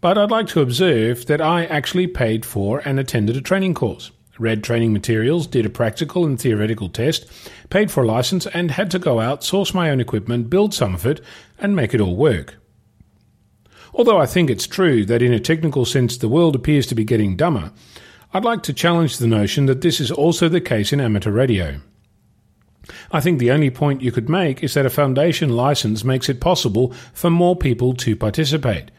But 0.00 0.16
I'd 0.16 0.30
like 0.30 0.46
to 0.48 0.60
observe 0.60 1.26
that 1.26 1.40
I 1.40 1.64
actually 1.64 2.06
paid 2.06 2.46
for 2.46 2.80
and 2.84 3.00
attended 3.00 3.36
a 3.36 3.40
training 3.40 3.74
course, 3.74 4.12
read 4.38 4.62
training 4.62 4.92
materials, 4.92 5.48
did 5.48 5.66
a 5.66 5.70
practical 5.70 6.24
and 6.24 6.40
theoretical 6.40 6.88
test, 6.88 7.26
paid 7.68 7.90
for 7.90 8.04
a 8.04 8.06
license, 8.06 8.46
and 8.46 8.70
had 8.70 8.92
to 8.92 9.00
go 9.00 9.18
out, 9.18 9.42
source 9.42 9.74
my 9.74 9.90
own 9.90 10.00
equipment, 10.00 10.50
build 10.50 10.72
some 10.72 10.94
of 10.94 11.04
it, 11.04 11.20
and 11.58 11.74
make 11.74 11.94
it 11.94 12.00
all 12.00 12.14
work. 12.14 12.54
Although 13.92 14.18
I 14.18 14.26
think 14.26 14.50
it's 14.50 14.68
true 14.68 15.04
that 15.06 15.22
in 15.22 15.32
a 15.32 15.40
technical 15.40 15.84
sense 15.84 16.16
the 16.16 16.28
world 16.28 16.54
appears 16.54 16.86
to 16.86 16.94
be 16.94 17.04
getting 17.04 17.36
dumber, 17.36 17.72
I'd 18.32 18.44
like 18.44 18.62
to 18.64 18.72
challenge 18.72 19.18
the 19.18 19.26
notion 19.26 19.66
that 19.66 19.80
this 19.80 20.00
is 20.00 20.12
also 20.12 20.48
the 20.48 20.60
case 20.60 20.92
in 20.92 21.00
amateur 21.00 21.32
radio. 21.32 21.80
I 23.10 23.20
think 23.20 23.38
the 23.38 23.50
only 23.50 23.70
point 23.70 24.02
you 24.02 24.12
could 24.12 24.28
make 24.28 24.62
is 24.62 24.74
that 24.74 24.86
a 24.86 24.90
foundation 24.90 25.50
license 25.50 26.04
makes 26.04 26.28
it 26.28 26.40
possible 26.40 26.92
for 27.12 27.30
more 27.30 27.56
people 27.56 27.94
to 27.94 28.14
participate. 28.14 28.92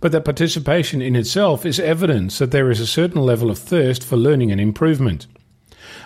But 0.00 0.12
that 0.12 0.24
participation 0.24 1.02
in 1.02 1.16
itself 1.16 1.66
is 1.66 1.80
evidence 1.80 2.38
that 2.38 2.52
there 2.52 2.70
is 2.70 2.80
a 2.80 2.86
certain 2.86 3.22
level 3.22 3.50
of 3.50 3.58
thirst 3.58 4.04
for 4.04 4.16
learning 4.16 4.52
and 4.52 4.60
improvement. 4.60 5.26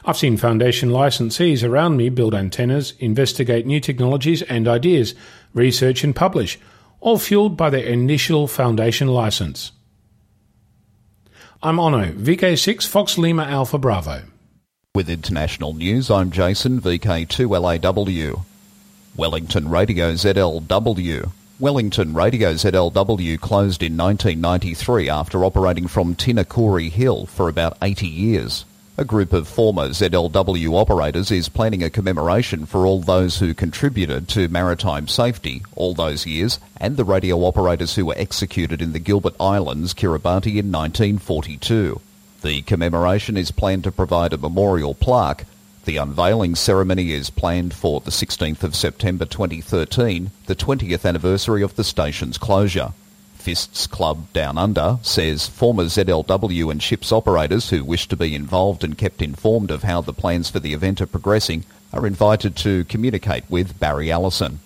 I've 0.05 0.17
seen 0.17 0.37
foundation 0.37 0.89
licensees 0.89 1.69
around 1.69 1.97
me 1.97 2.09
build 2.09 2.35
antennas, 2.35 2.95
investigate 2.99 3.67
new 3.67 3.81
technologies 3.81 4.43
and 4.43 4.67
ideas, 4.67 5.15
research 5.55 6.03
and 6.03 6.17
publish, 6.17 6.59
all 7.01 7.19
fueled 7.19 7.57
by 7.57 7.69
their 7.71 7.85
initial 7.85 8.47
Foundation 8.47 9.09
license. 9.09 9.73
I'm 11.63 11.77
Onno, 11.77 12.13
VK6 12.15 12.87
Fox 12.89 13.19
Lima 13.19 13.45
Alpha 13.45 13.79
Bravo. 13.79 14.23
With 14.95 15.09
international 15.09 15.75
news, 15.75 16.11
I'm 16.11 16.31
Jason, 16.31 16.81
VK2LAW. 16.81 18.45
Wellington 19.17 19.69
Radio 19.69 20.13
ZLW. 20.13 21.31
Wellington 21.61 22.15
Radio 22.15 22.55
ZLW 22.55 23.39
closed 23.39 23.83
in 23.83 23.97
1993 23.97 25.09
after 25.09 25.45
operating 25.45 25.87
from 25.87 26.17
Tinakori 26.17 26.91
Hill 26.91 27.27
for 27.27 27.49
about 27.49 27.77
80 27.81 28.07
years. 28.07 28.65
A 28.97 29.05
group 29.05 29.33
of 29.33 29.47
former 29.47 29.89
ZLW 29.89 30.73
operators 30.75 31.31
is 31.31 31.49
planning 31.49 31.83
a 31.83 31.91
commemoration 31.91 32.67
for 32.67 32.87
all 32.87 33.01
those 33.01 33.39
who 33.39 33.55
contributed 33.55 34.29
to 34.29 34.49
maritime 34.49 35.09
safety 35.09 35.63
all 35.77 35.95
those 35.95 36.27
years 36.27 36.59
and 36.79 36.97
the 36.97 37.05
radio 37.05 37.37
operators 37.39 37.95
who 37.95 38.07
were 38.07 38.19
executed 38.19 38.83
in 38.83 38.93
the 38.93 38.99
Gilbert 38.99 39.35
Islands, 39.39 39.95
Kiribati 39.95 40.59
in 40.59 40.73
1942. 40.73 42.01
The 42.43 42.63
commemoration 42.63 43.37
is 43.37 43.51
planned 43.51 43.85
to 43.85 43.93
provide 43.93 44.33
a 44.33 44.39
memorial 44.39 44.95
plaque. 44.95 45.47
The 45.85 45.97
unveiling 45.97 46.55
ceremony 46.55 47.11
is 47.13 47.29
planned 47.29 47.75
for 47.75 48.01
the 48.01 48.13
16th 48.13 48.63
of 48.63 48.77
September 48.77 49.25
2013, 49.25 50.31
the 50.47 50.55
20th 50.55 51.05
anniversary 51.05 51.61
of 51.63 51.75
the 51.75 51.83
station's 51.83 52.39
closure. 52.39 52.93
Fists 53.35 53.89
Club 53.89 54.33
Down 54.33 54.57
Under 54.57 55.01
says 55.03 55.49
former 55.49 55.87
ZLW 55.87 56.71
and 56.71 56.81
ships 56.81 57.11
operators 57.11 57.71
who 57.71 57.83
wish 57.83 58.07
to 58.07 58.17
be 58.17 58.37
involved 58.37 58.85
and 58.85 58.97
kept 58.97 59.21
informed 59.21 59.73
of 59.73 59.83
how 59.83 60.01
the 60.01 60.13
plans 60.13 60.49
for 60.49 60.61
the 60.61 60.73
event 60.73 61.01
are 61.01 61.07
progressing 61.07 61.65
are 61.93 62.07
invited 62.07 62.55
to 62.59 62.85
communicate 62.85 63.43
with 63.49 63.81
Barry 63.81 64.13
Allison. 64.13 64.61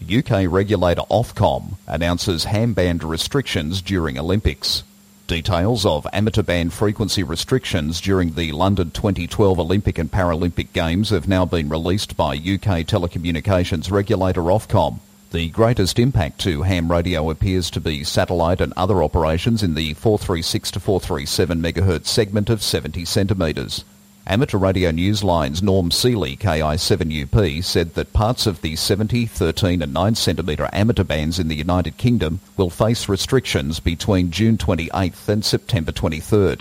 UK 0.00 0.44
regulator 0.48 1.02
Ofcom 1.10 1.72
announces 1.88 2.44
ham 2.44 2.72
band 2.72 3.02
restrictions 3.02 3.82
during 3.82 4.16
Olympics. 4.16 4.84
Details 5.28 5.84
of 5.84 6.06
amateur 6.14 6.42
band 6.42 6.72
frequency 6.72 7.22
restrictions 7.22 8.00
during 8.00 8.32
the 8.32 8.50
London 8.52 8.90
2012 8.92 9.58
Olympic 9.60 9.98
and 9.98 10.10
Paralympic 10.10 10.72
Games 10.72 11.10
have 11.10 11.28
now 11.28 11.44
been 11.44 11.68
released 11.68 12.16
by 12.16 12.32
UK 12.32 12.86
telecommunications 12.88 13.90
regulator 13.90 14.40
Ofcom. 14.40 15.00
The 15.32 15.50
greatest 15.50 15.98
impact 15.98 16.40
to 16.40 16.62
ham 16.62 16.90
radio 16.90 17.28
appears 17.28 17.70
to 17.72 17.80
be 17.80 18.04
satellite 18.04 18.62
and 18.62 18.72
other 18.74 19.02
operations 19.02 19.62
in 19.62 19.74
the 19.74 19.92
436 19.92 20.70
to 20.70 20.80
437 20.80 21.60
MHz 21.60 22.06
segment 22.06 22.48
of 22.48 22.62
70 22.62 23.04
centimetres. 23.04 23.84
Amateur 24.30 24.58
Radio 24.58 24.90
Newsline's 24.90 25.62
Norm 25.62 25.90
Seeley, 25.90 26.36
KI7UP, 26.36 27.64
said 27.64 27.94
that 27.94 28.12
parts 28.12 28.46
of 28.46 28.60
the 28.60 28.76
70, 28.76 29.24
13 29.24 29.80
and 29.80 29.94
9 29.94 30.14
centimetre 30.16 30.68
amateur 30.70 31.02
bands 31.02 31.38
in 31.38 31.48
the 31.48 31.56
United 31.56 31.96
Kingdom 31.96 32.40
will 32.54 32.68
face 32.68 33.08
restrictions 33.08 33.80
between 33.80 34.30
June 34.30 34.58
28th 34.58 35.26
and 35.30 35.42
September 35.42 35.92
23rd. 35.92 36.60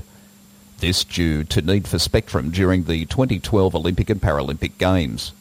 This 0.79 1.03
due 1.03 1.43
to 1.43 1.61
need 1.61 1.89
for 1.89 1.99
spectrum 1.99 2.51
during 2.51 2.85
the 2.85 3.03
2012 3.03 3.75
Olympic 3.75 4.09
and 4.09 4.21
Paralympic 4.21 4.77
Games. 4.77 5.33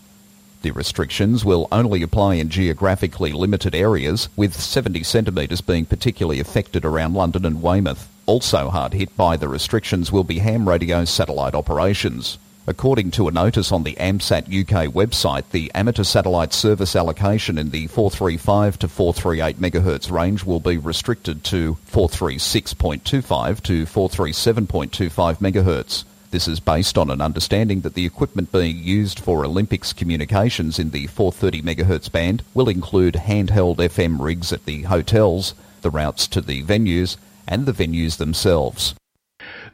The 0.62 0.72
restrictions 0.72 1.44
will 1.44 1.68
only 1.70 2.02
apply 2.02 2.34
in 2.34 2.48
geographically 2.48 3.30
limited 3.30 3.72
areas, 3.72 4.28
with 4.34 4.60
70 4.60 5.04
centimetres 5.04 5.60
being 5.60 5.84
particularly 5.84 6.40
affected 6.40 6.84
around 6.84 7.14
London 7.14 7.46
and 7.46 7.62
Weymouth. 7.62 8.08
Also 8.26 8.70
hard 8.70 8.92
hit 8.92 9.16
by 9.16 9.36
the 9.36 9.48
restrictions 9.48 10.10
will 10.10 10.24
be 10.24 10.40
ham 10.40 10.68
radio 10.68 11.04
satellite 11.04 11.54
operations. 11.54 12.38
According 12.66 13.12
to 13.12 13.28
a 13.28 13.30
notice 13.30 13.70
on 13.70 13.84
the 13.84 13.94
AMSAT 13.94 14.46
UK 14.48 14.92
website, 14.92 15.44
the 15.52 15.70
amateur 15.72 16.02
satellite 16.02 16.52
service 16.52 16.96
allocation 16.96 17.56
in 17.56 17.70
the 17.70 17.86
435 17.86 18.80
to 18.80 18.88
438 18.88 19.60
MHz 19.60 20.10
range 20.10 20.42
will 20.42 20.58
be 20.58 20.76
restricted 20.76 21.44
to 21.44 21.76
436.25 21.88 23.62
to 23.62 23.86
437.25 23.86 25.38
MHz. 25.38 26.04
This 26.32 26.48
is 26.48 26.58
based 26.58 26.98
on 26.98 27.12
an 27.12 27.20
understanding 27.20 27.82
that 27.82 27.94
the 27.94 28.04
equipment 28.04 28.50
being 28.50 28.78
used 28.78 29.20
for 29.20 29.44
Olympics 29.44 29.92
communications 29.92 30.80
in 30.80 30.90
the 30.90 31.06
430 31.06 31.62
MHz 31.62 32.10
band 32.10 32.42
will 32.52 32.68
include 32.68 33.14
handheld 33.14 33.76
FM 33.76 34.20
rigs 34.20 34.52
at 34.52 34.64
the 34.64 34.82
hotels, 34.82 35.54
the 35.82 35.90
routes 35.90 36.26
to 36.26 36.40
the 36.40 36.64
venues, 36.64 37.16
and 37.46 37.66
the 37.66 37.72
venues 37.72 38.18
themselves. 38.18 38.94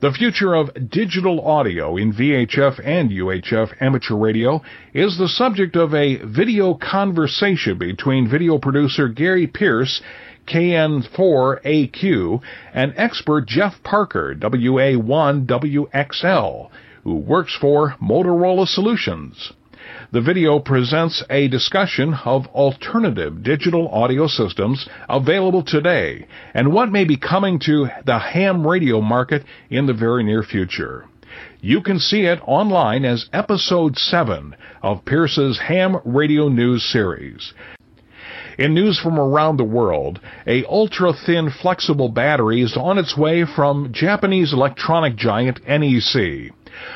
The 0.00 0.12
future 0.12 0.55
of 0.55 0.91
digital 0.91 1.47
audio 1.47 1.97
in 1.97 2.12
VHF 2.12 2.81
and 2.85 3.11
UHF 3.11 3.81
amateur 3.81 4.17
radio 4.17 4.61
is 4.93 5.17
the 5.17 5.29
subject 5.29 5.76
of 5.76 5.95
a 5.95 6.17
video 6.17 6.75
conversation 6.75 7.79
between 7.79 8.29
video 8.29 8.59
producer 8.59 9.09
Gary 9.09 9.47
Pearce 9.47 10.02
KN4AQ, 10.47 12.43
and 12.75 12.93
expert 12.97 13.47
Jeff 13.47 13.83
Parker, 13.83 14.35
WA1WXL, 14.35 16.71
who 17.05 17.14
works 17.14 17.57
for 17.61 17.95
Motorola 18.02 18.67
Solutions. 18.67 19.52
The 20.12 20.21
video 20.21 20.59
presents 20.59 21.25
a 21.31 21.49
discussion 21.49 22.12
of 22.26 22.47
alternative 22.49 23.42
digital 23.42 23.88
audio 23.88 24.26
systems 24.26 24.87
available 25.09 25.62
today 25.62 26.26
and 26.52 26.71
what 26.71 26.92
may 26.92 27.04
be 27.04 27.16
coming 27.16 27.59
to 27.61 27.88
the 28.04 28.19
ham 28.19 28.66
radio 28.66 29.00
market 29.00 29.42
in 29.71 29.87
the 29.87 29.95
very 29.95 30.23
near 30.23 30.42
future. 30.42 31.07
You 31.62 31.81
can 31.81 31.99
see 31.99 32.26
it 32.26 32.40
online 32.47 33.07
as 33.07 33.31
episode 33.33 33.97
7 33.97 34.54
of 34.83 35.02
Pearce's 35.07 35.59
Ham 35.61 35.97
Radio 36.04 36.50
News 36.50 36.83
series. 36.85 37.54
In 38.62 38.75
news 38.75 38.97
from 38.97 39.19
around 39.19 39.57
the 39.57 39.64
world, 39.64 40.21
a 40.47 40.64
ultra-thin 40.66 41.50
flexible 41.50 42.09
battery 42.09 42.62
is 42.62 42.76
on 42.76 42.97
its 42.97 43.16
way 43.16 43.45
from 43.45 43.92
Japanese 43.92 44.52
electronic 44.52 45.16
giant 45.16 45.59
NEC. 45.66 46.52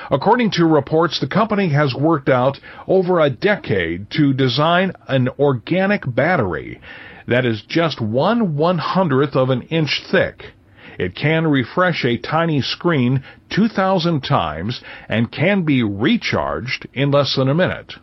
According 0.09 0.53
to 0.53 0.65
reports, 0.65 1.19
the 1.19 1.27
company 1.27 1.71
has 1.71 1.93
worked 1.93 2.29
out 2.29 2.61
over 2.87 3.19
a 3.19 3.31
decade 3.31 4.11
to 4.11 4.33
design 4.33 4.93
an 5.09 5.29
organic 5.41 6.03
battery 6.07 6.81
that 7.27 7.45
is 7.45 7.63
just 7.63 8.01
one 8.01 8.55
one 8.55 8.79
hundredth 8.79 9.35
of 9.35 9.51
an 9.51 9.63
inch 9.63 10.05
thick. 10.09 10.53
It 11.01 11.17
can 11.17 11.49
refresh 11.49 12.05
a 12.05 12.17
tiny 12.17 12.61
screen 12.61 13.25
2,000 13.51 14.23
times 14.23 14.83
and 15.09 15.33
can 15.33 15.65
be 15.65 15.83
recharged 15.83 16.87
in 16.95 17.11
less 17.11 17.35
than 17.35 17.49
a 17.49 17.55
minute. 17.55 17.95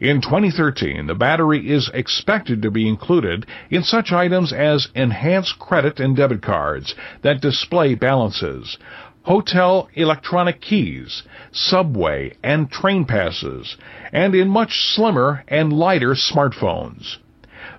In 0.00 0.20
2013, 0.20 1.08
the 1.08 1.14
battery 1.16 1.68
is 1.68 1.90
expected 1.92 2.62
to 2.62 2.70
be 2.70 2.86
included 2.88 3.46
in 3.68 3.82
such 3.82 4.12
items 4.12 4.52
as 4.52 4.88
enhanced 4.94 5.58
credit 5.58 5.98
and 5.98 6.14
debit 6.14 6.40
cards 6.40 6.94
that 7.22 7.40
display 7.40 7.96
balances, 7.96 8.78
hotel 9.22 9.88
electronic 9.94 10.60
keys, 10.60 11.24
subway 11.50 12.36
and 12.44 12.70
train 12.70 13.06
passes, 13.06 13.76
and 14.12 14.36
in 14.36 14.48
much 14.48 14.94
slimmer 14.94 15.42
and 15.48 15.72
lighter 15.72 16.14
smartphones. 16.14 17.16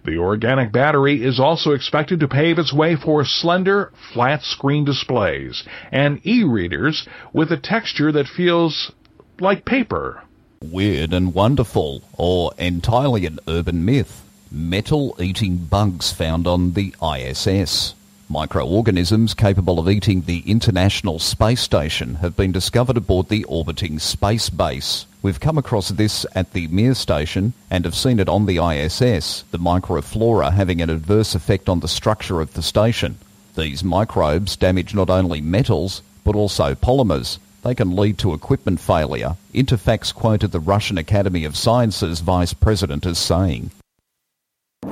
The 0.04 0.18
organic 0.18 0.74
battery 0.74 1.24
is 1.24 1.40
also 1.40 1.72
expected 1.72 2.20
to 2.20 2.28
pave 2.28 2.60
its 2.60 2.74
way 2.74 2.98
for 2.98 3.24
slender, 3.24 3.94
flat 4.14 4.44
screen 4.44 4.84
displays 4.84 5.64
and 5.90 6.20
e-readers 6.28 7.08
with 7.32 7.50
a 7.52 7.58
texture 7.58 8.12
that 8.12 8.28
feels 8.28 8.92
like 9.40 9.64
paper. 9.64 10.24
Weird 10.62 11.14
and 11.14 11.34
wonderful, 11.34 12.04
or 12.18 12.52
entirely 12.58 13.26
an 13.26 13.40
urban 13.48 13.86
myth. 13.86 14.26
Metal 14.52 15.16
eating 15.18 15.56
bugs 15.56 16.12
found 16.12 16.48
on 16.48 16.74
the 16.74 16.94
ISS. 17.02 17.96
Microorganisms 18.28 19.34
capable 19.34 19.80
of 19.80 19.90
eating 19.90 20.22
the 20.22 20.40
International 20.40 21.18
Space 21.18 21.62
Station 21.62 22.16
have 22.16 22.36
been 22.36 22.52
discovered 22.52 22.98
aboard 22.98 23.30
the 23.30 23.46
orbiting 23.46 24.00
space 24.00 24.50
base. 24.50 25.06
We've 25.22 25.40
come 25.40 25.58
across 25.58 25.90
this 25.90 26.26
at 26.36 26.52
the 26.52 26.68
Mir 26.68 26.94
station 26.94 27.54
and 27.72 27.86
have 27.86 27.96
seen 27.96 28.20
it 28.20 28.28
on 28.28 28.46
the 28.46 28.58
ISS, 28.58 29.46
the 29.52 29.60
microflora 29.60 30.52
having 30.52 30.82
an 30.82 30.90
adverse 30.90 31.36
effect 31.36 31.70
on 31.70 31.80
the 31.80 31.88
structure 31.88 32.42
of 32.42 32.54
the 32.54 32.62
station. 32.62 33.18
These 33.56 33.82
microbes 33.84 34.58
damage 34.58 34.94
not 34.94 35.10
only 35.10 35.40
metals, 35.40 36.02
but 36.26 36.36
also 36.36 36.76
polymers, 36.76 37.40
they 37.64 37.76
can 37.76 37.96
lead 37.96 38.18
to 38.20 38.34
equipment 38.34 38.80
failure, 38.80 39.36
Interfax 39.54 40.14
quoted 40.14 40.52
the 40.52 40.60
Russian 40.60 40.98
Academy 40.98 41.46
of 41.46 41.56
Sciences 41.56 42.20
vice 42.20 42.54
president 42.54 43.06
as 43.06 43.18
saying. 43.18 43.72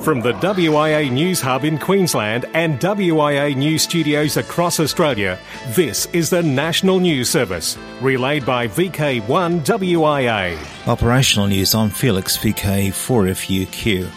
From 0.01 0.21
the 0.21 0.33
WIA 0.33 1.09
News 1.11 1.39
Hub 1.41 1.63
in 1.63 1.77
Queensland 1.77 2.45
and 2.53 2.79
WIA 2.79 3.55
News 3.55 3.83
Studios 3.83 4.37
across 4.37 4.79
Australia, 4.79 5.39
this 5.69 6.05
is 6.07 6.29
the 6.29 6.43
National 6.43 6.99
News 6.99 7.29
Service, 7.29 7.77
relayed 8.01 8.45
by 8.45 8.67
VK1 8.67 9.61
WIA. 9.65 10.87
Operational 10.87 11.47
news 11.47 11.73
on 11.73 11.89
Felix 11.89 12.37
VK4FUQ. 12.37 14.09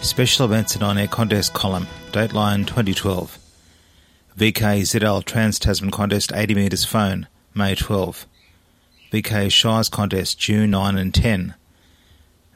Special 0.00 0.44
events 0.46 0.74
and 0.74 0.84
on 0.84 0.96
air 0.96 1.08
contest 1.08 1.52
column, 1.52 1.86
Dateline 2.12 2.66
2012. 2.66 3.38
VK 4.36 4.52
VKZL 4.52 5.24
Trans 5.24 5.58
Tasman 5.58 5.90
Contest 5.90 6.32
80 6.32 6.54
metres 6.54 6.84
phone. 6.84 7.26
May 7.58 7.74
12. 7.74 8.24
VK 9.12 9.50
Shires 9.50 9.88
Contest, 9.88 10.38
June 10.38 10.70
9 10.70 10.96
and 10.96 11.12
10. 11.12 11.54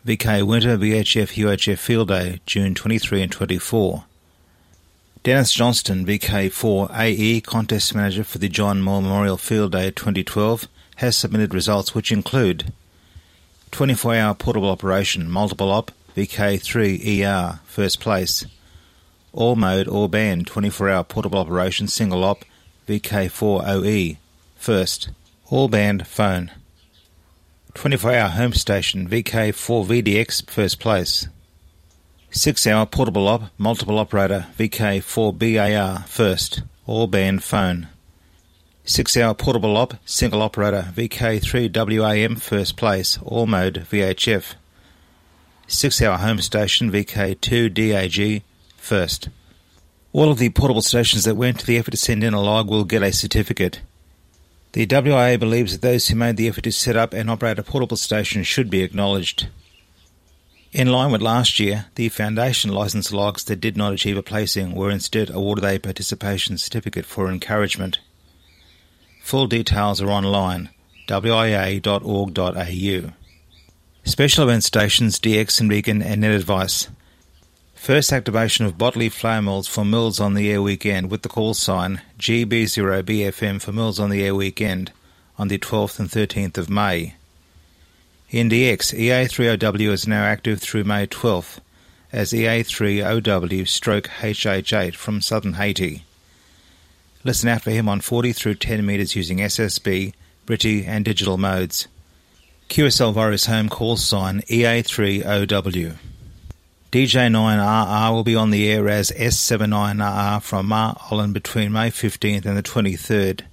VK 0.07 0.47
Winter 0.47 0.79
VHF 0.79 1.35
UHF 1.35 1.79
Field 1.79 2.07
Day, 2.07 2.41
June 2.47 2.73
23 2.73 3.23
and 3.23 3.33
24. 3.33 4.05
Dennis 5.25 5.53
Johnston, 5.53 6.07
VK4 6.07 6.97
AE 6.97 7.41
Contest 7.41 7.97
Manager 7.97 8.23
for 8.23 8.39
the 8.39 8.49
John 8.49 8.81
Moyle 8.81 9.01
Memorial 9.01 9.37
Field 9.37 9.73
Day 9.73 9.91
2012, 9.91 10.69
has 10.97 11.17
submitted 11.17 11.53
results 11.53 11.97
which 11.97 12.13
include 12.13 12.73
24 13.73 14.15
hour 14.15 14.35
portable 14.35 14.71
operation, 14.71 15.29
multiple 15.29 15.73
op, 15.73 15.91
VK3ER, 16.17 17.59
first 17.65 17.99
place. 17.99 18.47
All 19.33 19.57
mode, 19.57 19.89
all 19.89 20.07
band, 20.07 20.47
24 20.47 20.91
hour 20.91 21.03
portable 21.03 21.41
operation, 21.41 21.89
single 21.89 22.23
op, 22.23 22.45
VK4OE, 22.87 24.19
First, 24.63 25.11
all 25.51 25.67
band 25.67 26.07
phone. 26.07 26.53
24 27.75 28.15
hour 28.15 28.29
home 28.29 28.53
station 28.53 29.09
VK4VDX 29.09 30.49
first 30.49 30.79
place. 30.79 31.27
6 32.31 32.69
hour 32.69 32.87
portable 32.87 33.27
op 33.27 33.51
multiple 33.59 33.99
operator 33.99 34.47
VK4BAR 34.57 36.07
first, 36.07 36.63
all 36.87 37.09
band 37.09 37.43
phone. 37.43 37.89
6 38.85 39.17
hour 39.17 39.35
portable 39.35 39.77
op 39.77 39.95
single 40.05 40.41
operator 40.41 40.93
VK3WAM 40.95 42.41
first 42.41 42.77
place, 42.77 43.19
all 43.25 43.49
mode 43.49 43.85
VHF. 43.91 44.55
6 45.67 46.03
hour 46.03 46.19
home 46.19 46.41
station 46.41 46.93
VK2DAG 46.93 48.43
first. 48.77 49.29
All 50.13 50.31
of 50.31 50.39
the 50.39 50.51
portable 50.51 50.83
stations 50.83 51.25
that 51.25 51.35
went 51.35 51.59
to 51.59 51.67
the 51.67 51.79
effort 51.79 51.91
to 51.91 51.97
send 51.97 52.23
in 52.23 52.33
a 52.33 52.41
log 52.41 52.71
will 52.71 52.85
get 52.85 53.03
a 53.03 53.13
certificate. 53.13 53.81
The 54.73 54.87
WIA 54.87 55.39
believes 55.39 55.73
that 55.73 55.83
those 55.83 56.09
who 56.09 56.17
made 56.17 56.37
the 56.37 56.49
effort 56.49 56.65
to 56.65 56.73
set 56.73 56.97
up 56.97 57.13
and 57.13 57.29
operate 57.29 57.59
a 57.59 57.63
portable 57.63 57.97
station 57.97 58.43
should 58.43 58.71
be 58.71 58.83
acknowledged. 58.83 59.49
In 60.73 60.91
line 60.91 61.13
with 61.13 61.21
last 61.21 61.61
year, 61.61 61.87
the 61.97 62.09
foundation 62.09 62.73
licence 62.73 63.13
logs 63.13 63.45
that 63.45 63.61
did 63.61 63.77
not 63.77 63.93
achieve 63.93 64.17
a 64.17 64.23
placing 64.23 64.75
were 64.75 64.91
instead 64.91 65.29
awarded 65.29 65.65
a 65.65 65.79
participation 65.79 66.57
certificate 66.57 67.05
for 67.05 67.31
encouragement. 67.31 67.99
Full 69.23 69.47
details 69.47 70.01
are 70.01 70.11
online 70.11 70.71
wia.org.au. 71.07 73.13
Special 74.05 74.45
event 74.45 74.65
stations 74.65 75.21
DX 75.21 75.61
and 75.61 75.71
Regan 75.71 76.03
and 76.03 76.23
Net 76.23 76.33
Advice. 76.33 76.89
First 77.83 78.13
activation 78.13 78.65
of 78.65 78.79
bodily 78.79 79.09
flow 79.09 79.43
mills 79.43 79.67
for 79.67 79.85
mills 79.85 80.21
on 80.21 80.35
the 80.35 80.53
air 80.53 80.63
weekend 80.63 81.11
with 81.11 81.23
the 81.23 81.29
call 81.29 81.53
sign 81.53 82.01
GB0BFM 82.17 83.61
for 83.61 83.73
mills 83.73 83.99
on 83.99 84.09
the 84.09 84.25
air 84.25 84.37
weekend 84.37 84.93
on 85.37 85.49
the 85.49 85.59
12th 85.59 85.99
and 85.99 86.09
13th 86.09 86.57
of 86.59 86.71
May. 86.71 87.17
NDX 88.31 88.95
EA3OW 88.97 89.91
is 89.91 90.07
now 90.07 90.23
active 90.23 90.61
through 90.61 90.85
May 90.85 91.09
12th 91.09 91.59
as 92.13 92.33
EA3OW 92.33 93.67
stroke 93.67 94.07
HH8 94.21 94.95
from 94.95 95.21
southern 95.21 95.55
Haiti. 95.55 96.05
Listen 97.25 97.49
out 97.49 97.63
for 97.63 97.73
him 97.73 97.89
on 97.89 98.01
40 98.01 98.33
through 98.33 98.55
10 98.55 98.87
metres 98.87 99.17
using 99.17 99.39
SSB, 99.39 100.15
RTTY 100.47 100.87
and 100.87 101.05
digital 101.05 101.37
modes. 101.37 101.89
QSL 102.69 103.13
Virus 103.13 103.47
home 103.47 103.69
call 103.69 103.97
sign 103.97 104.43
EA3OW. 104.43 105.97
DJ9RR 106.93 108.13
will 108.13 108.23
be 108.23 108.37
on 108.37 108.51
the 108.51 108.71
air 108.71 108.87
as 108.87 109.11
S79RR 109.13 110.43
from 110.43 110.69
Mahé 110.69 111.11
Island 111.11 111.33
between 111.33 111.73
May 111.73 111.89
15th 111.89 112.45
and 112.45 112.55
the 112.55 112.63
23rd. 112.63 113.45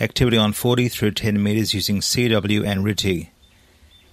Activity 0.00 0.36
on 0.36 0.52
40 0.52 0.88
through 0.88 1.12
10 1.12 1.40
metres 1.40 1.72
using 1.72 2.00
CW 2.00 2.66
and 2.66 2.84
RTTY. 2.84 3.28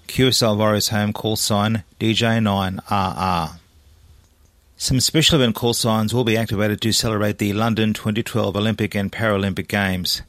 QSL 0.07 0.57
Virus 0.57 0.89
home 0.89 1.11
call 1.11 1.35
sign 1.35 1.83
DJ9RR. 1.99 3.57
Some 4.77 4.99
special 4.99 5.41
event 5.41 5.55
call 5.55 5.73
signs 5.73 6.13
will 6.13 6.23
be 6.23 6.37
activated 6.37 6.81
to 6.81 6.91
celebrate 6.91 7.39
the 7.39 7.51
London 7.53 7.95
2012 7.95 8.55
Olympic 8.55 8.93
and 8.93 9.11
Paralympic 9.11 9.67
Games. 9.67 10.21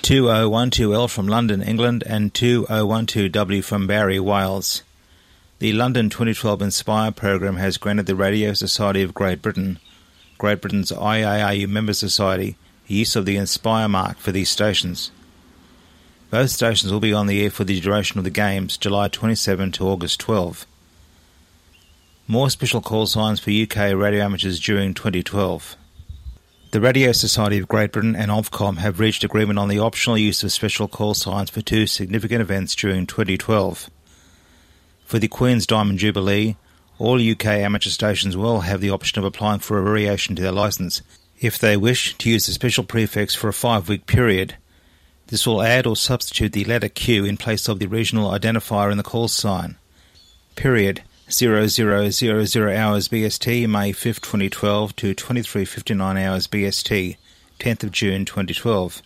2012L 0.00 1.10
from 1.10 1.28
London, 1.28 1.60
England, 1.60 2.04
and 2.06 2.32
2012W 2.32 3.62
from 3.62 3.86
Barry, 3.86 4.18
Wales. 4.18 4.82
The 5.62 5.72
London 5.72 6.10
2012 6.10 6.60
Inspire 6.60 7.12
program 7.12 7.54
has 7.54 7.76
granted 7.76 8.06
the 8.06 8.16
Radio 8.16 8.52
Society 8.52 9.00
of 9.00 9.14
Great 9.14 9.40
Britain, 9.40 9.78
Great 10.36 10.60
Britain's 10.60 10.90
IARU 10.90 11.68
member 11.68 11.92
society, 11.92 12.56
use 12.88 13.14
of 13.14 13.26
the 13.26 13.36
Inspire 13.36 13.86
mark 13.86 14.18
for 14.18 14.32
these 14.32 14.50
stations. 14.50 15.12
Both 16.30 16.50
stations 16.50 16.92
will 16.92 16.98
be 16.98 17.12
on 17.12 17.28
the 17.28 17.44
air 17.44 17.48
for 17.48 17.62
the 17.62 17.78
duration 17.78 18.18
of 18.18 18.24
the 18.24 18.30
Games, 18.30 18.76
July 18.76 19.06
27 19.06 19.70
to 19.70 19.86
August 19.86 20.18
12. 20.18 20.66
More 22.26 22.50
special 22.50 22.80
call 22.80 23.06
signs 23.06 23.38
for 23.38 23.52
UK 23.52 23.94
radio 23.94 24.24
amateurs 24.24 24.58
during 24.58 24.94
2012. 24.94 25.76
The 26.72 26.80
Radio 26.80 27.12
Society 27.12 27.58
of 27.58 27.68
Great 27.68 27.92
Britain 27.92 28.16
and 28.16 28.32
Ofcom 28.32 28.78
have 28.78 28.98
reached 28.98 29.22
agreement 29.22 29.60
on 29.60 29.68
the 29.68 29.78
optional 29.78 30.18
use 30.18 30.42
of 30.42 30.50
special 30.50 30.88
call 30.88 31.14
signs 31.14 31.50
for 31.50 31.60
two 31.60 31.86
significant 31.86 32.40
events 32.40 32.74
during 32.74 33.06
2012. 33.06 33.88
For 35.12 35.18
the 35.18 35.28
Queen's 35.28 35.66
Diamond 35.66 35.98
Jubilee, 35.98 36.56
all 36.98 37.20
UK 37.20 37.44
amateur 37.44 37.90
stations 37.90 38.34
will 38.34 38.60
have 38.60 38.80
the 38.80 38.88
option 38.88 39.18
of 39.18 39.26
applying 39.26 39.58
for 39.58 39.78
a 39.78 39.82
variation 39.82 40.34
to 40.34 40.40
their 40.40 40.52
licence 40.52 41.02
if 41.38 41.58
they 41.58 41.76
wish 41.76 42.16
to 42.16 42.30
use 42.30 42.46
the 42.46 42.52
special 42.52 42.82
prefix 42.82 43.34
for 43.34 43.48
a 43.48 43.52
five 43.52 43.90
week 43.90 44.06
period 44.06 44.56
this 45.26 45.46
will 45.46 45.62
add 45.62 45.86
or 45.86 45.96
substitute 45.96 46.54
the 46.54 46.64
letter 46.64 46.88
Q 46.88 47.26
in 47.26 47.36
place 47.36 47.68
of 47.68 47.78
the 47.78 47.88
regional 47.88 48.30
identifier 48.30 48.90
in 48.90 48.96
the 48.96 49.02
call 49.02 49.28
sign. 49.28 49.76
Period 50.56 51.02
0000 51.30 51.60
hours 51.92 52.18
BST, 52.18 53.68
May 53.68 53.92
5, 53.92 54.20
2012 54.22 54.96
to 54.96 55.12
2359 55.12 56.16
hours 56.16 56.46
BST, 56.46 57.16
10th 57.58 57.82
of 57.82 57.92
June 57.92 58.24
2012. 58.24 59.02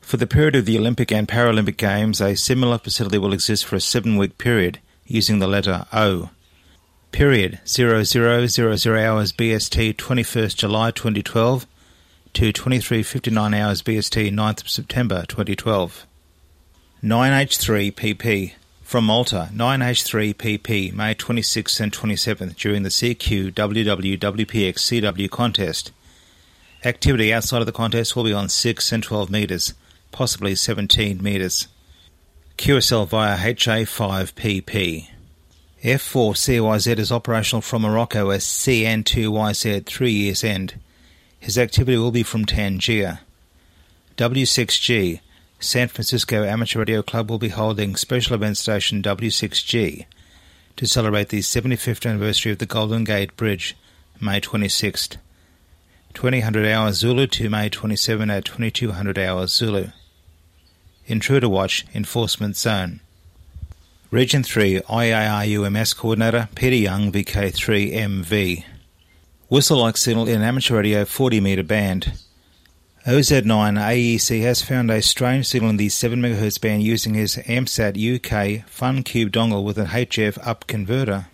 For 0.00 0.16
the 0.16 0.28
period 0.28 0.54
of 0.54 0.64
the 0.64 0.78
Olympic 0.78 1.10
and 1.10 1.26
Paralympic 1.26 1.76
Games, 1.76 2.20
a 2.20 2.36
similar 2.36 2.78
facility 2.78 3.18
will 3.18 3.32
exist 3.32 3.64
for 3.64 3.74
a 3.74 3.80
seven 3.80 4.16
week 4.16 4.38
period 4.38 4.78
using 5.08 5.40
the 5.40 5.48
letter 5.48 5.86
O. 5.92 6.30
Period 7.10 7.58
0000 7.64 8.22
hours 8.22 9.32
BST, 9.32 9.94
21st 9.94 10.56
July 10.56 10.90
2012 10.90 11.66
to 12.34 12.52
23.59 12.52 13.58
hours 13.58 13.82
BST 13.82 14.30
9th 14.30 14.60
of 14.60 14.68
September 14.68 15.24
2012. 15.26 16.06
9H3PP 17.02 18.52
from 18.82 19.04
Malta, 19.04 19.48
9H3PP, 19.52 20.92
May 20.92 21.14
26th 21.14 21.80
and 21.80 21.92
27th 21.92 22.56
during 22.56 22.82
the 22.82 22.88
CQ 22.88 23.52
WWWPX 23.52 24.74
CW 24.74 25.30
contest. 25.30 25.92
Activity 26.84 27.32
outside 27.32 27.60
of 27.60 27.66
the 27.66 27.72
contest 27.72 28.14
will 28.14 28.24
be 28.24 28.32
on 28.32 28.48
6 28.48 28.92
and 28.92 29.02
12 29.02 29.30
metres, 29.30 29.74
possibly 30.12 30.54
17 30.54 31.22
metres. 31.22 31.66
QSL 32.58 33.06
via 33.06 33.36
HA5PP. 33.36 35.06
F4CYZ 35.84 36.98
is 36.98 37.12
operational 37.12 37.62
from 37.62 37.82
Morocco 37.82 38.30
as 38.30 38.44
CN2YZ 38.44 39.86
3 39.86 40.10
years 40.10 40.42
end. 40.42 40.74
His 41.38 41.56
activity 41.56 41.96
will 41.96 42.10
be 42.10 42.24
from 42.24 42.44
Tangier. 42.44 43.20
W6G, 44.16 45.20
San 45.60 45.86
Francisco 45.86 46.42
Amateur 46.42 46.80
Radio 46.80 47.00
Club 47.00 47.30
will 47.30 47.38
be 47.38 47.50
holding 47.50 47.94
special 47.94 48.34
event 48.34 48.56
station 48.56 49.04
W6G 49.04 50.06
to 50.76 50.86
celebrate 50.86 51.28
the 51.28 51.38
75th 51.38 52.10
anniversary 52.10 52.50
of 52.50 52.58
the 52.58 52.66
Golden 52.66 53.04
Gate 53.04 53.36
Bridge, 53.36 53.76
May 54.20 54.40
26th. 54.40 55.16
2000 56.12 56.66
hours 56.66 56.96
Zulu 56.96 57.28
to 57.28 57.48
May 57.48 57.68
27 57.68 58.28
at 58.28 58.44
2200 58.44 59.16
hours 59.16 59.54
Zulu. 59.54 59.90
Intruder 61.08 61.48
Watch 61.48 61.86
Enforcement 61.94 62.54
Zone. 62.54 63.00
Region 64.10 64.42
3 64.42 64.80
IARUMS 64.82 65.96
Coordinator 65.96 66.50
Peter 66.54 66.76
Young 66.76 67.10
VK3MV. 67.10 68.64
Whistle-like 69.48 69.96
signal 69.96 70.28
in 70.28 70.42
amateur 70.42 70.76
radio 70.76 71.06
40 71.06 71.40
metre 71.40 71.62
band. 71.62 72.12
OZ9 73.06 73.46
AEC 73.46 74.42
has 74.42 74.60
found 74.60 74.90
a 74.90 75.00
strange 75.00 75.46
signal 75.46 75.70
in 75.70 75.78
the 75.78 75.88
7 75.88 76.20
MHz 76.20 76.60
band 76.60 76.82
using 76.82 77.14
his 77.14 77.36
AMSAT 77.36 77.96
UK 77.96 78.66
FunCube 78.68 79.30
dongle 79.30 79.64
with 79.64 79.78
an 79.78 79.86
HF 79.86 80.38
up 80.46 80.66
converter. 80.66 81.28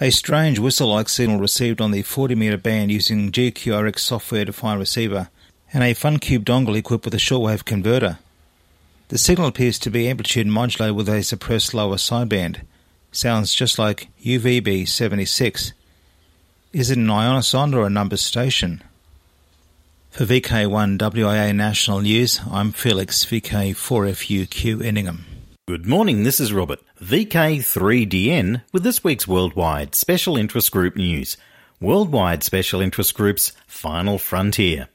A 0.00 0.08
strange 0.08 0.58
whistle-like 0.58 1.10
signal 1.10 1.38
received 1.38 1.82
on 1.82 1.90
the 1.90 2.00
40 2.00 2.36
metre 2.36 2.56
band 2.56 2.90
using 2.90 3.30
GQRX 3.30 3.98
software-defined 3.98 4.80
receiver 4.80 5.28
and 5.74 5.84
a 5.84 5.94
FunCube 5.94 6.44
dongle 6.44 6.74
equipped 6.74 7.04
with 7.04 7.12
a 7.12 7.18
shortwave 7.18 7.66
converter. 7.66 8.18
The 9.08 9.18
signal 9.18 9.48
appears 9.48 9.78
to 9.80 9.90
be 9.90 10.08
amplitude 10.08 10.46
modulated 10.46 10.96
with 10.96 11.10
a 11.10 11.22
suppressed 11.22 11.74
lower 11.74 11.96
sideband. 11.96 12.62
Sounds 13.12 13.54
just 13.54 13.78
like 13.78 14.08
UVB 14.22 14.88
76. 14.88 15.74
Is 16.72 16.90
it 16.90 16.96
an 16.96 17.06
ionosonde 17.06 17.74
or 17.74 17.86
a 17.86 17.90
number 17.90 18.16
station? 18.16 18.82
For 20.10 20.24
VK1 20.24 20.96
WIA 20.98 21.54
National 21.54 22.00
News, 22.00 22.40
I'm 22.50 22.72
Felix 22.72 23.24
VK4FUQ 23.26 24.82
Inningham. 24.82 25.26
Good 25.68 25.86
morning, 25.86 26.22
this 26.22 26.40
is 26.40 26.52
Robert, 26.52 26.80
VK3DN, 27.02 28.62
with 28.72 28.84
this 28.84 29.04
week's 29.04 29.28
Worldwide 29.28 29.94
Special 29.94 30.36
Interest 30.36 30.72
Group 30.72 30.96
news. 30.96 31.36
Worldwide 31.78 32.42
Special 32.42 32.80
Interest 32.80 33.12
Group's 33.14 33.52
Final 33.66 34.16
Frontier. 34.18 34.88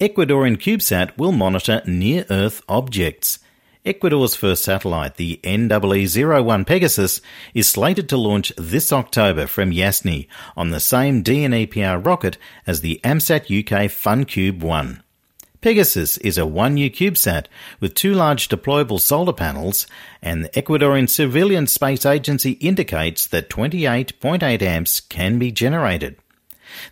Ecuadorian 0.00 0.58
CubeSat 0.58 1.16
will 1.16 1.32
monitor 1.32 1.80
near 1.86 2.26
Earth 2.28 2.60
objects. 2.68 3.38
Ecuador's 3.86 4.34
first 4.34 4.64
satellite, 4.64 5.16
the 5.16 5.38
NEE-01 5.44 6.66
Pegasus, 6.66 7.20
is 7.52 7.68
slated 7.68 8.08
to 8.08 8.16
launch 8.16 8.50
this 8.56 8.90
October 8.90 9.46
from 9.46 9.72
Yasny 9.72 10.26
on 10.56 10.70
the 10.70 10.80
same 10.80 11.22
DNEPR 11.22 12.04
rocket 12.04 12.38
as 12.66 12.80
the 12.80 12.98
AMSAT 13.04 13.42
UK 13.42 13.90
FunCube 13.90 14.60
1. 14.60 15.02
Pegasus 15.60 16.16
is 16.18 16.38
a 16.38 16.42
1U 16.42 16.90
CubeSat 16.92 17.44
with 17.78 17.94
two 17.94 18.14
large 18.14 18.48
deployable 18.48 18.98
solar 19.00 19.34
panels, 19.34 19.86
and 20.22 20.44
the 20.44 20.50
Ecuadorian 20.50 21.08
Civilian 21.08 21.66
Space 21.66 22.06
Agency 22.06 22.52
indicates 22.52 23.26
that 23.26 23.50
28.8 23.50 24.62
amps 24.62 25.00
can 25.00 25.38
be 25.38 25.52
generated. 25.52 26.16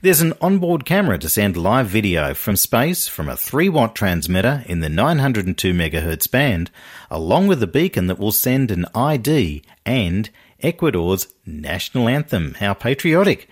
There's 0.00 0.20
an 0.20 0.34
onboard 0.40 0.84
camera 0.84 1.18
to 1.18 1.28
send 1.28 1.56
live 1.56 1.86
video 1.86 2.34
from 2.34 2.56
space 2.56 3.08
from 3.08 3.28
a 3.28 3.36
3 3.36 3.68
watt 3.68 3.94
transmitter 3.94 4.64
in 4.66 4.80
the 4.80 4.88
902 4.88 5.72
MHz 5.72 6.30
band, 6.30 6.70
along 7.10 7.46
with 7.46 7.62
a 7.62 7.66
beacon 7.66 8.06
that 8.06 8.18
will 8.18 8.32
send 8.32 8.70
an 8.70 8.86
ID 8.94 9.62
and 9.84 10.30
Ecuador's 10.60 11.26
national 11.44 12.08
anthem. 12.08 12.54
How 12.54 12.74
patriotic! 12.74 13.48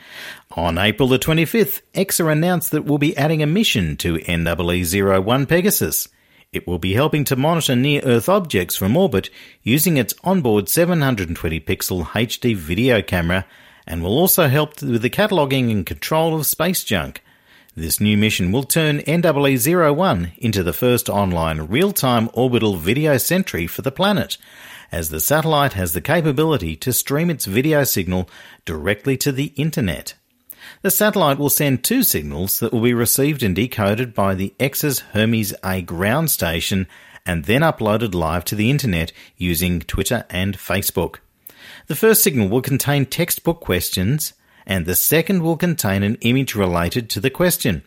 On 0.53 0.79
April 0.79 1.09
the 1.09 1.19
25th, 1.19 1.81
EXA 1.95 2.31
announced 2.31 2.71
that 2.71 2.85
we'll 2.85 2.99
be 2.99 3.17
adding 3.17 3.43
a 3.43 3.47
mission 3.47 3.97
to 3.99 4.15
NEE-01 4.15 5.49
Pegasus. 5.49 6.09
It 6.53 6.67
will 6.67 6.79
be 6.79 6.95
helping 6.95 7.25
to 7.25 7.37
monitor 7.37 7.77
near 7.77 8.03
Earth 8.05 8.29
objects 8.29 8.75
from 8.75 8.97
orbit 8.97 9.31
using 9.63 9.97
its 9.97 10.15
onboard 10.25 10.69
720 10.69 11.61
pixel 11.61 12.05
HD 12.07 12.57
video 12.57 13.03
camera 13.03 13.47
and 13.87 14.03
will 14.03 14.19
also 14.19 14.49
help 14.49 14.83
with 14.83 15.03
the 15.03 15.11
cataloguing 15.11 15.71
and 15.71 15.87
control 15.87 16.35
of 16.35 16.47
space 16.47 16.85
junk. 16.85 17.23
This 17.77 18.01
new 18.01 18.17
mission 18.17 18.53
will 18.53 18.65
turn 18.65 19.03
NEE 19.07 19.73
01 19.93 20.33
into 20.39 20.63
the 20.63 20.73
first 20.73 21.09
online 21.09 21.61
real 21.63 21.93
time 21.93 22.29
orbital 22.35 22.77
video 22.77 23.17
sentry 23.17 23.67
for 23.67 23.83
the 23.83 23.93
planet, 23.93 24.37
as 24.91 25.11
the 25.11 25.21
satellite 25.21 25.75
has 25.75 25.93
the 25.93 26.01
capability 26.01 26.75
to 26.77 26.93
stream 26.93 27.31
its 27.31 27.47
video 27.47 27.85
signal 27.85 28.29
directly 28.65 29.17
to 29.19 29.33
the 29.33 29.53
internet. 29.57 30.15
The 30.83 30.91
satellite 30.91 31.39
will 31.39 31.51
send 31.51 31.85
two 31.85 32.03
signals 32.03 32.59
that 32.61 32.73
will 32.73 32.83
be 32.83 32.95
received 32.95 33.43
and 33.43 33.55
decoded 33.55 34.15
by 34.15 34.35
the 34.35 34.55
EXA's 34.59 35.01
Hermes 35.13 35.55
A 35.65 35.81
ground 35.83 36.31
station 36.31 36.87
and 37.27 37.45
then 37.45 37.61
uploaded 37.63 38.15
live 38.15 38.45
to 38.47 38.55
the 38.55 38.71
internet 38.71 39.13
using 39.37 39.81
Twitter 39.81 40.25
and 40.31 40.57
Facebook. 40.57 41.17
The 41.87 41.97
first 41.97 42.23
signal 42.23 42.49
will 42.49 42.63
contain 42.63 43.07
textbook 43.07 43.61
questions 43.61 44.33
and 44.67 44.87
the 44.87 44.95
second 44.95 45.43
will 45.43 45.57
contain 45.57 46.03
an 46.03 46.17
image 46.21 46.55
related 46.55 47.11
to 47.11 47.21
the 47.21 47.31
question. 47.31 47.83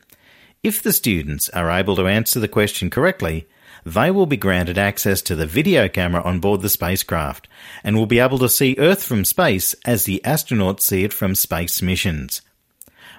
If 0.63 0.81
the 0.81 0.93
students 0.93 1.49
are 1.49 1.69
able 1.69 1.95
to 1.95 2.07
answer 2.07 2.39
the 2.39 2.47
question 2.47 2.89
correctly, 2.89 3.47
they 3.85 4.11
will 4.11 4.25
be 4.25 4.37
granted 4.37 4.77
access 4.77 5.21
to 5.23 5.35
the 5.35 5.45
video 5.45 5.89
camera 5.89 6.21
on 6.23 6.39
board 6.39 6.61
the 6.61 6.69
spacecraft 6.69 7.47
and 7.83 7.95
will 7.95 8.05
be 8.05 8.19
able 8.19 8.39
to 8.39 8.49
see 8.49 8.75
Earth 8.77 9.03
from 9.03 9.25
space 9.25 9.75
as 9.85 10.05
the 10.05 10.21
astronauts 10.23 10.81
see 10.81 11.03
it 11.03 11.13
from 11.13 11.35
space 11.35 11.81
missions. 11.81 12.41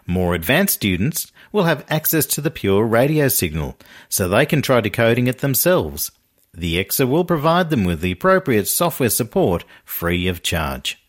More 0.06 0.34
advanced 0.34 0.74
students 0.74 1.32
will 1.52 1.64
have 1.64 1.86
access 1.88 2.26
to 2.26 2.40
the 2.40 2.50
pure 2.50 2.84
radio 2.84 3.28
signal, 3.28 3.76
so 4.08 4.28
they 4.28 4.44
can 4.44 4.60
try 4.60 4.80
decoding 4.80 5.26
it 5.26 5.38
themselves. 5.38 6.10
The 6.56 6.82
EXA 6.82 7.08
will 7.08 7.24
provide 7.24 7.70
them 7.70 7.84
with 7.84 8.00
the 8.00 8.12
appropriate 8.12 8.68
software 8.68 9.10
support 9.10 9.64
free 9.84 10.28
of 10.28 10.42
charge. 10.42 11.04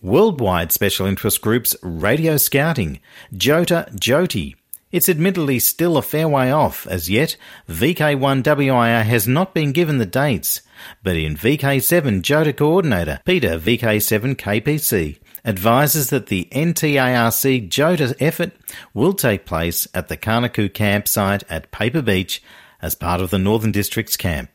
Worldwide 0.00 0.72
Special 0.72 1.06
Interest 1.06 1.40
Groups 1.40 1.76
Radio 1.82 2.36
Scouting, 2.36 3.00
JOTA 3.34 3.94
JOTI. 3.96 4.54
It's 4.90 5.08
admittedly 5.08 5.58
still 5.58 5.98
a 5.98 6.02
fair 6.02 6.28
way 6.28 6.50
off 6.50 6.86
as 6.86 7.10
yet. 7.10 7.36
VK1WIA 7.68 9.02
has 9.02 9.28
not 9.28 9.52
been 9.52 9.72
given 9.72 9.98
the 9.98 10.06
dates, 10.06 10.62
but 11.02 11.16
in 11.16 11.36
VK7 11.36 12.22
JOTA 12.22 12.56
coordinator 12.56 13.20
Peter 13.26 13.58
VK7KPC 13.58 15.18
advises 15.44 16.08
that 16.10 16.28
the 16.28 16.48
NTARC 16.52 17.68
JOTA 17.68 18.14
effort 18.20 18.52
will 18.94 19.12
take 19.12 19.44
place 19.44 19.86
at 19.92 20.08
the 20.08 20.16
Karnaku 20.16 20.72
campsite 20.72 21.44
at 21.50 21.70
Paper 21.70 22.00
Beach 22.00 22.42
as 22.80 22.94
part 22.94 23.20
of 23.20 23.30
the 23.30 23.38
Northern 23.38 23.72
District's 23.72 24.16
camp. 24.16 24.50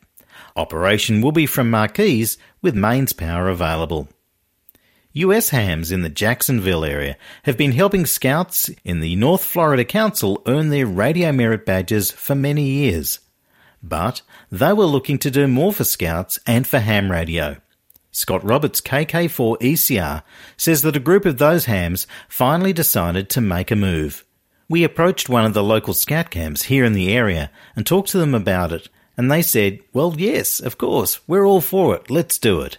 Operation 0.56 1.20
will 1.20 1.32
be 1.32 1.46
from 1.46 1.70
Marquise 1.70 2.38
with 2.62 2.74
mains 2.74 3.12
power 3.12 3.48
available. 3.48 4.08
US 5.12 5.50
hams 5.50 5.92
in 5.92 6.02
the 6.02 6.08
Jacksonville 6.08 6.84
area 6.84 7.16
have 7.44 7.56
been 7.56 7.72
helping 7.72 8.04
scouts 8.04 8.68
in 8.84 8.98
the 8.98 9.14
North 9.14 9.44
Florida 9.44 9.84
Council 9.84 10.42
earn 10.46 10.70
their 10.70 10.86
radio 10.86 11.30
merit 11.30 11.64
badges 11.64 12.10
for 12.10 12.34
many 12.34 12.64
years. 12.64 13.20
But 13.80 14.22
they 14.50 14.72
were 14.72 14.86
looking 14.86 15.18
to 15.18 15.30
do 15.30 15.46
more 15.46 15.72
for 15.72 15.84
scouts 15.84 16.40
and 16.46 16.66
for 16.66 16.80
ham 16.80 17.12
radio. 17.12 17.58
Scott 18.10 18.44
Roberts, 18.44 18.80
KK4 18.80 19.58
ECR, 19.60 20.22
says 20.56 20.82
that 20.82 20.96
a 20.96 21.00
group 21.00 21.26
of 21.26 21.38
those 21.38 21.66
hams 21.66 22.06
finally 22.28 22.72
decided 22.72 23.28
to 23.30 23.40
make 23.40 23.70
a 23.70 23.76
move. 23.76 24.24
We 24.68 24.84
approached 24.84 25.28
one 25.28 25.44
of 25.44 25.54
the 25.54 25.62
local 25.62 25.94
scout 25.94 26.30
camps 26.30 26.64
here 26.64 26.84
in 26.84 26.94
the 26.94 27.12
area 27.12 27.50
and 27.76 27.86
talked 27.86 28.08
to 28.10 28.18
them 28.18 28.34
about 28.34 28.72
it, 28.72 28.88
and 29.16 29.30
they 29.30 29.42
said, 29.42 29.80
Well, 29.92 30.14
yes, 30.16 30.60
of 30.60 30.78
course, 30.78 31.20
we're 31.26 31.46
all 31.46 31.60
for 31.60 31.94
it, 31.94 32.10
let's 32.10 32.38
do 32.38 32.60
it. 32.62 32.78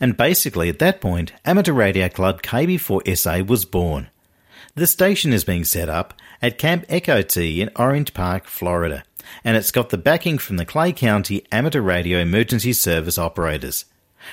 And 0.00 0.16
basically, 0.16 0.68
at 0.68 0.78
that 0.78 1.00
point, 1.00 1.32
Amateur 1.44 1.72
Radio 1.72 2.08
Club 2.08 2.42
KB4SA 2.42 3.46
was 3.46 3.64
born. 3.64 4.08
The 4.76 4.86
station 4.86 5.32
is 5.32 5.44
being 5.44 5.64
set 5.64 5.88
up 5.88 6.14
at 6.40 6.58
Camp 6.58 6.86
Echockotee 6.88 7.58
in 7.58 7.70
Orange 7.76 8.14
Park, 8.14 8.46
Florida, 8.46 9.04
and 9.44 9.56
it's 9.56 9.70
got 9.70 9.90
the 9.90 9.98
backing 9.98 10.38
from 10.38 10.56
the 10.56 10.64
Clay 10.64 10.92
County 10.92 11.44
Amateur 11.52 11.80
Radio 11.80 12.18
Emergency 12.18 12.72
Service 12.72 13.18
operators. 13.18 13.84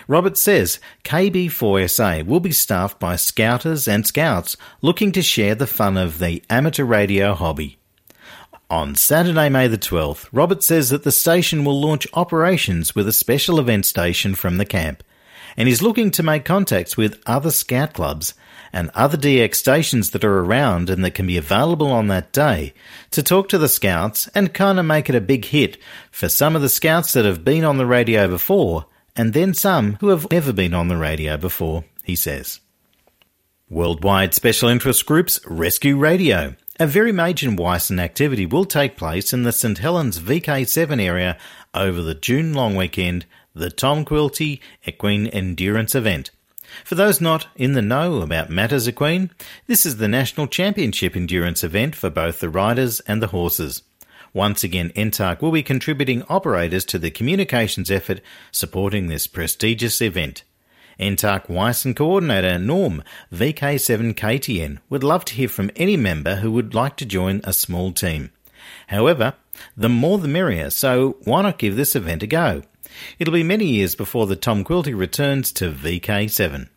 Robert 0.07 0.37
says 0.37 0.79
KB4SA 1.03 2.25
will 2.25 2.39
be 2.39 2.51
staffed 2.51 2.99
by 2.99 3.15
scouters 3.15 3.87
and 3.87 4.05
scouts 4.05 4.57
looking 4.81 5.11
to 5.11 5.21
share 5.21 5.55
the 5.55 5.67
fun 5.67 5.97
of 5.97 6.19
the 6.19 6.43
amateur 6.49 6.85
radio 6.85 7.33
hobby. 7.33 7.77
On 8.69 8.95
Saturday, 8.95 9.49
May 9.49 9.67
the 9.67 9.77
12th, 9.77 10.29
Robert 10.31 10.63
says 10.63 10.91
that 10.91 11.03
the 11.03 11.11
station 11.11 11.65
will 11.65 11.81
launch 11.81 12.07
operations 12.13 12.95
with 12.95 13.05
a 13.07 13.11
special 13.11 13.59
event 13.59 13.85
station 13.85 14.33
from 14.33 14.57
the 14.57 14.65
camp, 14.65 15.03
and 15.57 15.67
is 15.67 15.81
looking 15.81 16.09
to 16.11 16.23
make 16.23 16.45
contacts 16.45 16.95
with 16.95 17.21
other 17.25 17.51
scout 17.51 17.93
clubs 17.93 18.33
and 18.71 18.89
other 18.93 19.17
DX 19.17 19.55
stations 19.55 20.11
that 20.11 20.23
are 20.23 20.39
around 20.39 20.89
and 20.89 21.03
that 21.03 21.13
can 21.13 21.27
be 21.27 21.35
available 21.35 21.91
on 21.91 22.07
that 22.07 22.31
day 22.31 22.73
to 23.11 23.21
talk 23.21 23.49
to 23.49 23.57
the 23.57 23.67
scouts 23.67 24.29
and 24.33 24.53
kind 24.53 24.79
of 24.79 24.85
make 24.85 25.09
it 25.09 25.15
a 25.15 25.21
big 25.21 25.45
hit 25.45 25.77
for 26.09 26.29
some 26.29 26.55
of 26.55 26.61
the 26.61 26.69
scouts 26.69 27.13
that 27.13 27.25
have 27.25 27.43
been 27.43 27.65
on 27.65 27.77
the 27.77 27.85
radio 27.85 28.27
before 28.27 28.85
and 29.15 29.33
then 29.33 29.53
some 29.53 29.93
who 30.01 30.09
have 30.09 30.29
never 30.31 30.53
been 30.53 30.73
on 30.73 30.87
the 30.87 30.97
radio 30.97 31.37
before, 31.37 31.85
he 32.03 32.15
says. 32.15 32.59
Worldwide 33.69 34.33
Special 34.33 34.69
Interest 34.69 35.05
Groups 35.05 35.39
Rescue 35.45 35.97
Radio. 35.97 36.55
A 36.79 36.87
very 36.87 37.11
major 37.11 37.49
WICEN 37.49 37.99
activity 37.99 38.45
will 38.45 38.65
take 38.65 38.97
place 38.97 39.33
in 39.33 39.43
the 39.43 39.51
St 39.51 39.77
Helens 39.77 40.19
VK7 40.19 41.01
area 41.01 41.37
over 41.73 42.01
the 42.01 42.15
June 42.15 42.53
long 42.53 42.75
weekend, 42.75 43.25
the 43.53 43.69
Tom 43.69 44.03
Quilty 44.03 44.59
Equine 44.85 45.27
Endurance 45.27 45.95
event. 45.95 46.31
For 46.83 46.95
those 46.95 47.21
not 47.21 47.47
in 47.55 47.73
the 47.73 47.81
know 47.81 48.21
about 48.21 48.49
matters 48.49 48.87
equine, 48.87 49.31
this 49.67 49.85
is 49.85 49.97
the 49.97 50.07
national 50.07 50.47
championship 50.47 51.15
endurance 51.15 51.63
event 51.63 51.95
for 51.95 52.09
both 52.09 52.39
the 52.39 52.49
riders 52.49 52.99
and 53.01 53.21
the 53.21 53.27
horses. 53.27 53.83
Once 54.33 54.63
again, 54.63 54.91
NTARC 54.95 55.41
will 55.41 55.51
be 55.51 55.63
contributing 55.63 56.23
operators 56.29 56.85
to 56.85 56.97
the 56.97 57.11
communications 57.11 57.91
effort 57.91 58.21
supporting 58.51 59.07
this 59.07 59.27
prestigious 59.27 60.01
event. 60.01 60.43
NTARC 60.99 61.49
WICEN 61.49 61.95
Coordinator 61.95 62.59
Norm 62.59 63.03
VK7KTN 63.33 64.79
would 64.89 65.03
love 65.03 65.25
to 65.25 65.33
hear 65.33 65.49
from 65.49 65.71
any 65.75 65.97
member 65.97 66.35
who 66.35 66.51
would 66.51 66.73
like 66.73 66.95
to 66.97 67.05
join 67.05 67.41
a 67.43 67.53
small 67.53 67.91
team. 67.91 68.31
However, 68.87 69.33
the 69.75 69.89
more 69.89 70.17
the 70.17 70.27
merrier, 70.27 70.69
so 70.69 71.17
why 71.23 71.41
not 71.41 71.57
give 71.57 71.75
this 71.75 71.95
event 71.95 72.23
a 72.23 72.27
go? 72.27 72.61
It'll 73.19 73.33
be 73.33 73.43
many 73.43 73.65
years 73.65 73.95
before 73.95 74.27
the 74.27 74.35
Tom 74.35 74.63
Quilty 74.63 74.97
returns 74.97 75.51
to 75.53 75.71
VK7. 75.71 76.69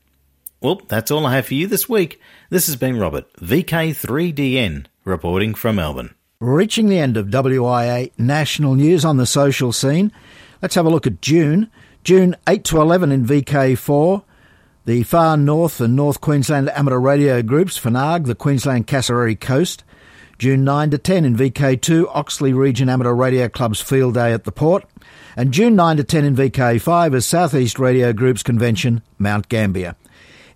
Well, 0.60 0.80
that's 0.88 1.10
all 1.10 1.26
I 1.26 1.36
have 1.36 1.46
for 1.46 1.54
you 1.54 1.66
this 1.66 1.88
week. 1.88 2.20
This 2.48 2.66
has 2.66 2.76
been 2.76 2.98
Robert, 2.98 3.30
VK3DN, 3.34 4.86
reporting 5.04 5.54
from 5.54 5.76
Melbourne. 5.76 6.14
Reaching 6.44 6.90
the 6.90 6.98
end 6.98 7.16
of 7.16 7.28
WIA 7.28 8.12
national 8.18 8.74
news 8.74 9.02
on 9.02 9.16
the 9.16 9.24
social 9.24 9.72
scene, 9.72 10.12
let's 10.60 10.74
have 10.74 10.84
a 10.84 10.90
look 10.90 11.06
at 11.06 11.22
June. 11.22 11.70
June 12.04 12.36
8 12.46 12.64
to 12.64 12.82
11 12.82 13.10
in 13.12 13.24
VK4, 13.24 14.22
the 14.84 15.04
Far 15.04 15.38
North 15.38 15.80
and 15.80 15.96
North 15.96 16.20
Queensland 16.20 16.68
Amateur 16.68 16.98
Radio 16.98 17.40
Groups, 17.40 17.80
FNAG, 17.80 18.26
the 18.26 18.34
Queensland 18.34 18.86
Cassowary 18.86 19.36
Coast. 19.36 19.84
June 20.36 20.64
9 20.64 20.90
to 20.90 20.98
10 20.98 21.24
in 21.24 21.34
VK2, 21.34 22.10
Oxley 22.12 22.52
Region 22.52 22.90
Amateur 22.90 23.14
Radio 23.14 23.48
Club's 23.48 23.80
Field 23.80 24.12
Day 24.12 24.34
at 24.34 24.44
the 24.44 24.52
Port. 24.52 24.84
And 25.36 25.50
June 25.50 25.74
9 25.74 25.96
to 25.96 26.04
10 26.04 26.24
in 26.26 26.36
VK5 26.36 27.14
is 27.14 27.24
Southeast 27.24 27.78
Radio 27.78 28.12
Group's 28.12 28.42
Convention, 28.42 29.00
Mount 29.18 29.48
Gambier. 29.48 29.96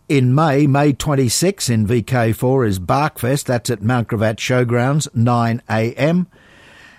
In 0.08 0.34
May, 0.34 0.66
May 0.66 0.94
26 0.94 1.68
in 1.68 1.86
VK4 1.86 2.66
is 2.66 2.78
Barkfest. 2.78 3.44
That's 3.44 3.68
at 3.68 3.82
Mount 3.82 4.08
Gravatt 4.08 4.36
Showgrounds, 4.36 5.06
9am. 5.08 6.26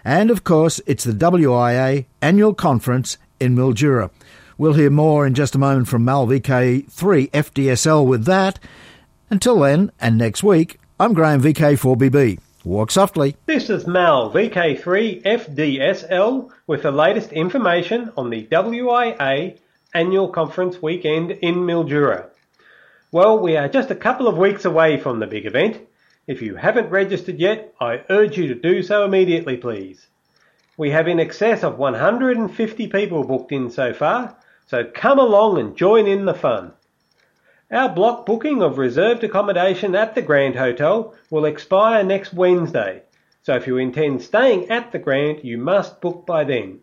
And 0.05 0.29
of 0.29 0.43
course, 0.43 0.79
it's 0.85 1.05
the 1.05 1.13
WIA 1.13 2.05
annual 2.21 2.53
conference 2.53 3.17
in 3.39 3.55
Mildura. 3.55 4.11
We'll 4.59 4.73
hear 4.73 4.91
more 4.91 5.25
in 5.25 5.33
just 5.33 5.55
a 5.55 5.57
moment 5.57 5.87
from 5.87 6.05
Mal 6.05 6.27
VK3 6.27 7.31
FDSL 7.31 8.05
with 8.05 8.25
that. 8.25 8.59
Until 9.31 9.59
then, 9.61 9.91
and 9.99 10.15
next 10.15 10.43
week, 10.43 10.79
I'm 10.99 11.13
Graham 11.13 11.41
VK4BB. 11.41 12.39
Walk 12.63 12.91
softly. 12.91 13.35
This 13.47 13.71
is 13.71 13.87
Mal 13.87 14.31
VK3 14.31 15.23
FDSL 15.23 16.51
with 16.67 16.83
the 16.83 16.91
latest 16.91 17.31
information 17.31 18.11
on 18.15 18.29
the 18.29 18.45
WIA 18.51 19.57
annual 19.95 20.27
conference 20.27 20.79
weekend 20.79 21.31
in 21.31 21.55
Mildura. 21.55 22.29
Well, 23.11 23.39
we 23.39 23.57
are 23.57 23.67
just 23.67 23.89
a 23.89 23.95
couple 23.95 24.27
of 24.27 24.37
weeks 24.37 24.65
away 24.65 24.99
from 24.99 25.19
the 25.19 25.25
big 25.25 25.47
event. 25.47 25.79
If 26.27 26.43
you 26.43 26.53
haven't 26.53 26.91
registered 26.91 27.39
yet, 27.39 27.73
I 27.81 28.03
urge 28.07 28.37
you 28.37 28.47
to 28.49 28.53
do 28.53 28.83
so 28.83 29.03
immediately, 29.03 29.57
please. 29.57 30.05
We 30.77 30.91
have 30.91 31.07
in 31.07 31.19
excess 31.19 31.63
of 31.63 31.79
150 31.79 32.87
people 32.87 33.23
booked 33.23 33.51
in 33.51 33.71
so 33.71 33.93
far, 33.93 34.37
so 34.67 34.83
come 34.83 35.17
along 35.17 35.57
and 35.57 35.75
join 35.75 36.05
in 36.05 36.25
the 36.25 36.35
fun. 36.35 36.73
Our 37.71 37.89
block 37.89 38.27
booking 38.27 38.61
of 38.61 38.77
reserved 38.77 39.23
accommodation 39.23 39.95
at 39.95 40.13
the 40.13 40.21
Grand 40.21 40.55
Hotel 40.55 41.15
will 41.31 41.45
expire 41.45 42.03
next 42.03 42.35
Wednesday, 42.35 43.01
so 43.41 43.55
if 43.55 43.65
you 43.65 43.77
intend 43.77 44.21
staying 44.21 44.69
at 44.69 44.91
the 44.91 44.99
Grand, 44.99 45.43
you 45.43 45.57
must 45.57 45.99
book 45.99 46.27
by 46.27 46.43
then. 46.43 46.81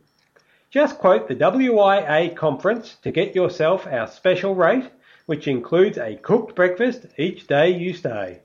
Just 0.73 0.99
quote 0.99 1.29
the 1.29 1.37
WIA 1.37 2.35
conference 2.35 2.97
to 3.03 3.13
get 3.13 3.37
yourself 3.37 3.87
our 3.87 4.09
special 4.09 4.57
rate, 4.57 4.91
which 5.27 5.47
includes 5.47 5.99
a 5.99 6.17
cooked 6.17 6.55
breakfast 6.55 7.07
each 7.19 7.47
day 7.47 7.69
you 7.69 7.93
stay. 7.93 8.41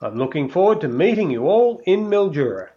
I'm 0.00 0.16
looking 0.16 0.48
forward 0.48 0.80
to 0.82 0.88
meeting 0.88 1.30
you 1.30 1.46
all 1.46 1.80
in 1.86 2.06
Mildura. 2.06 2.70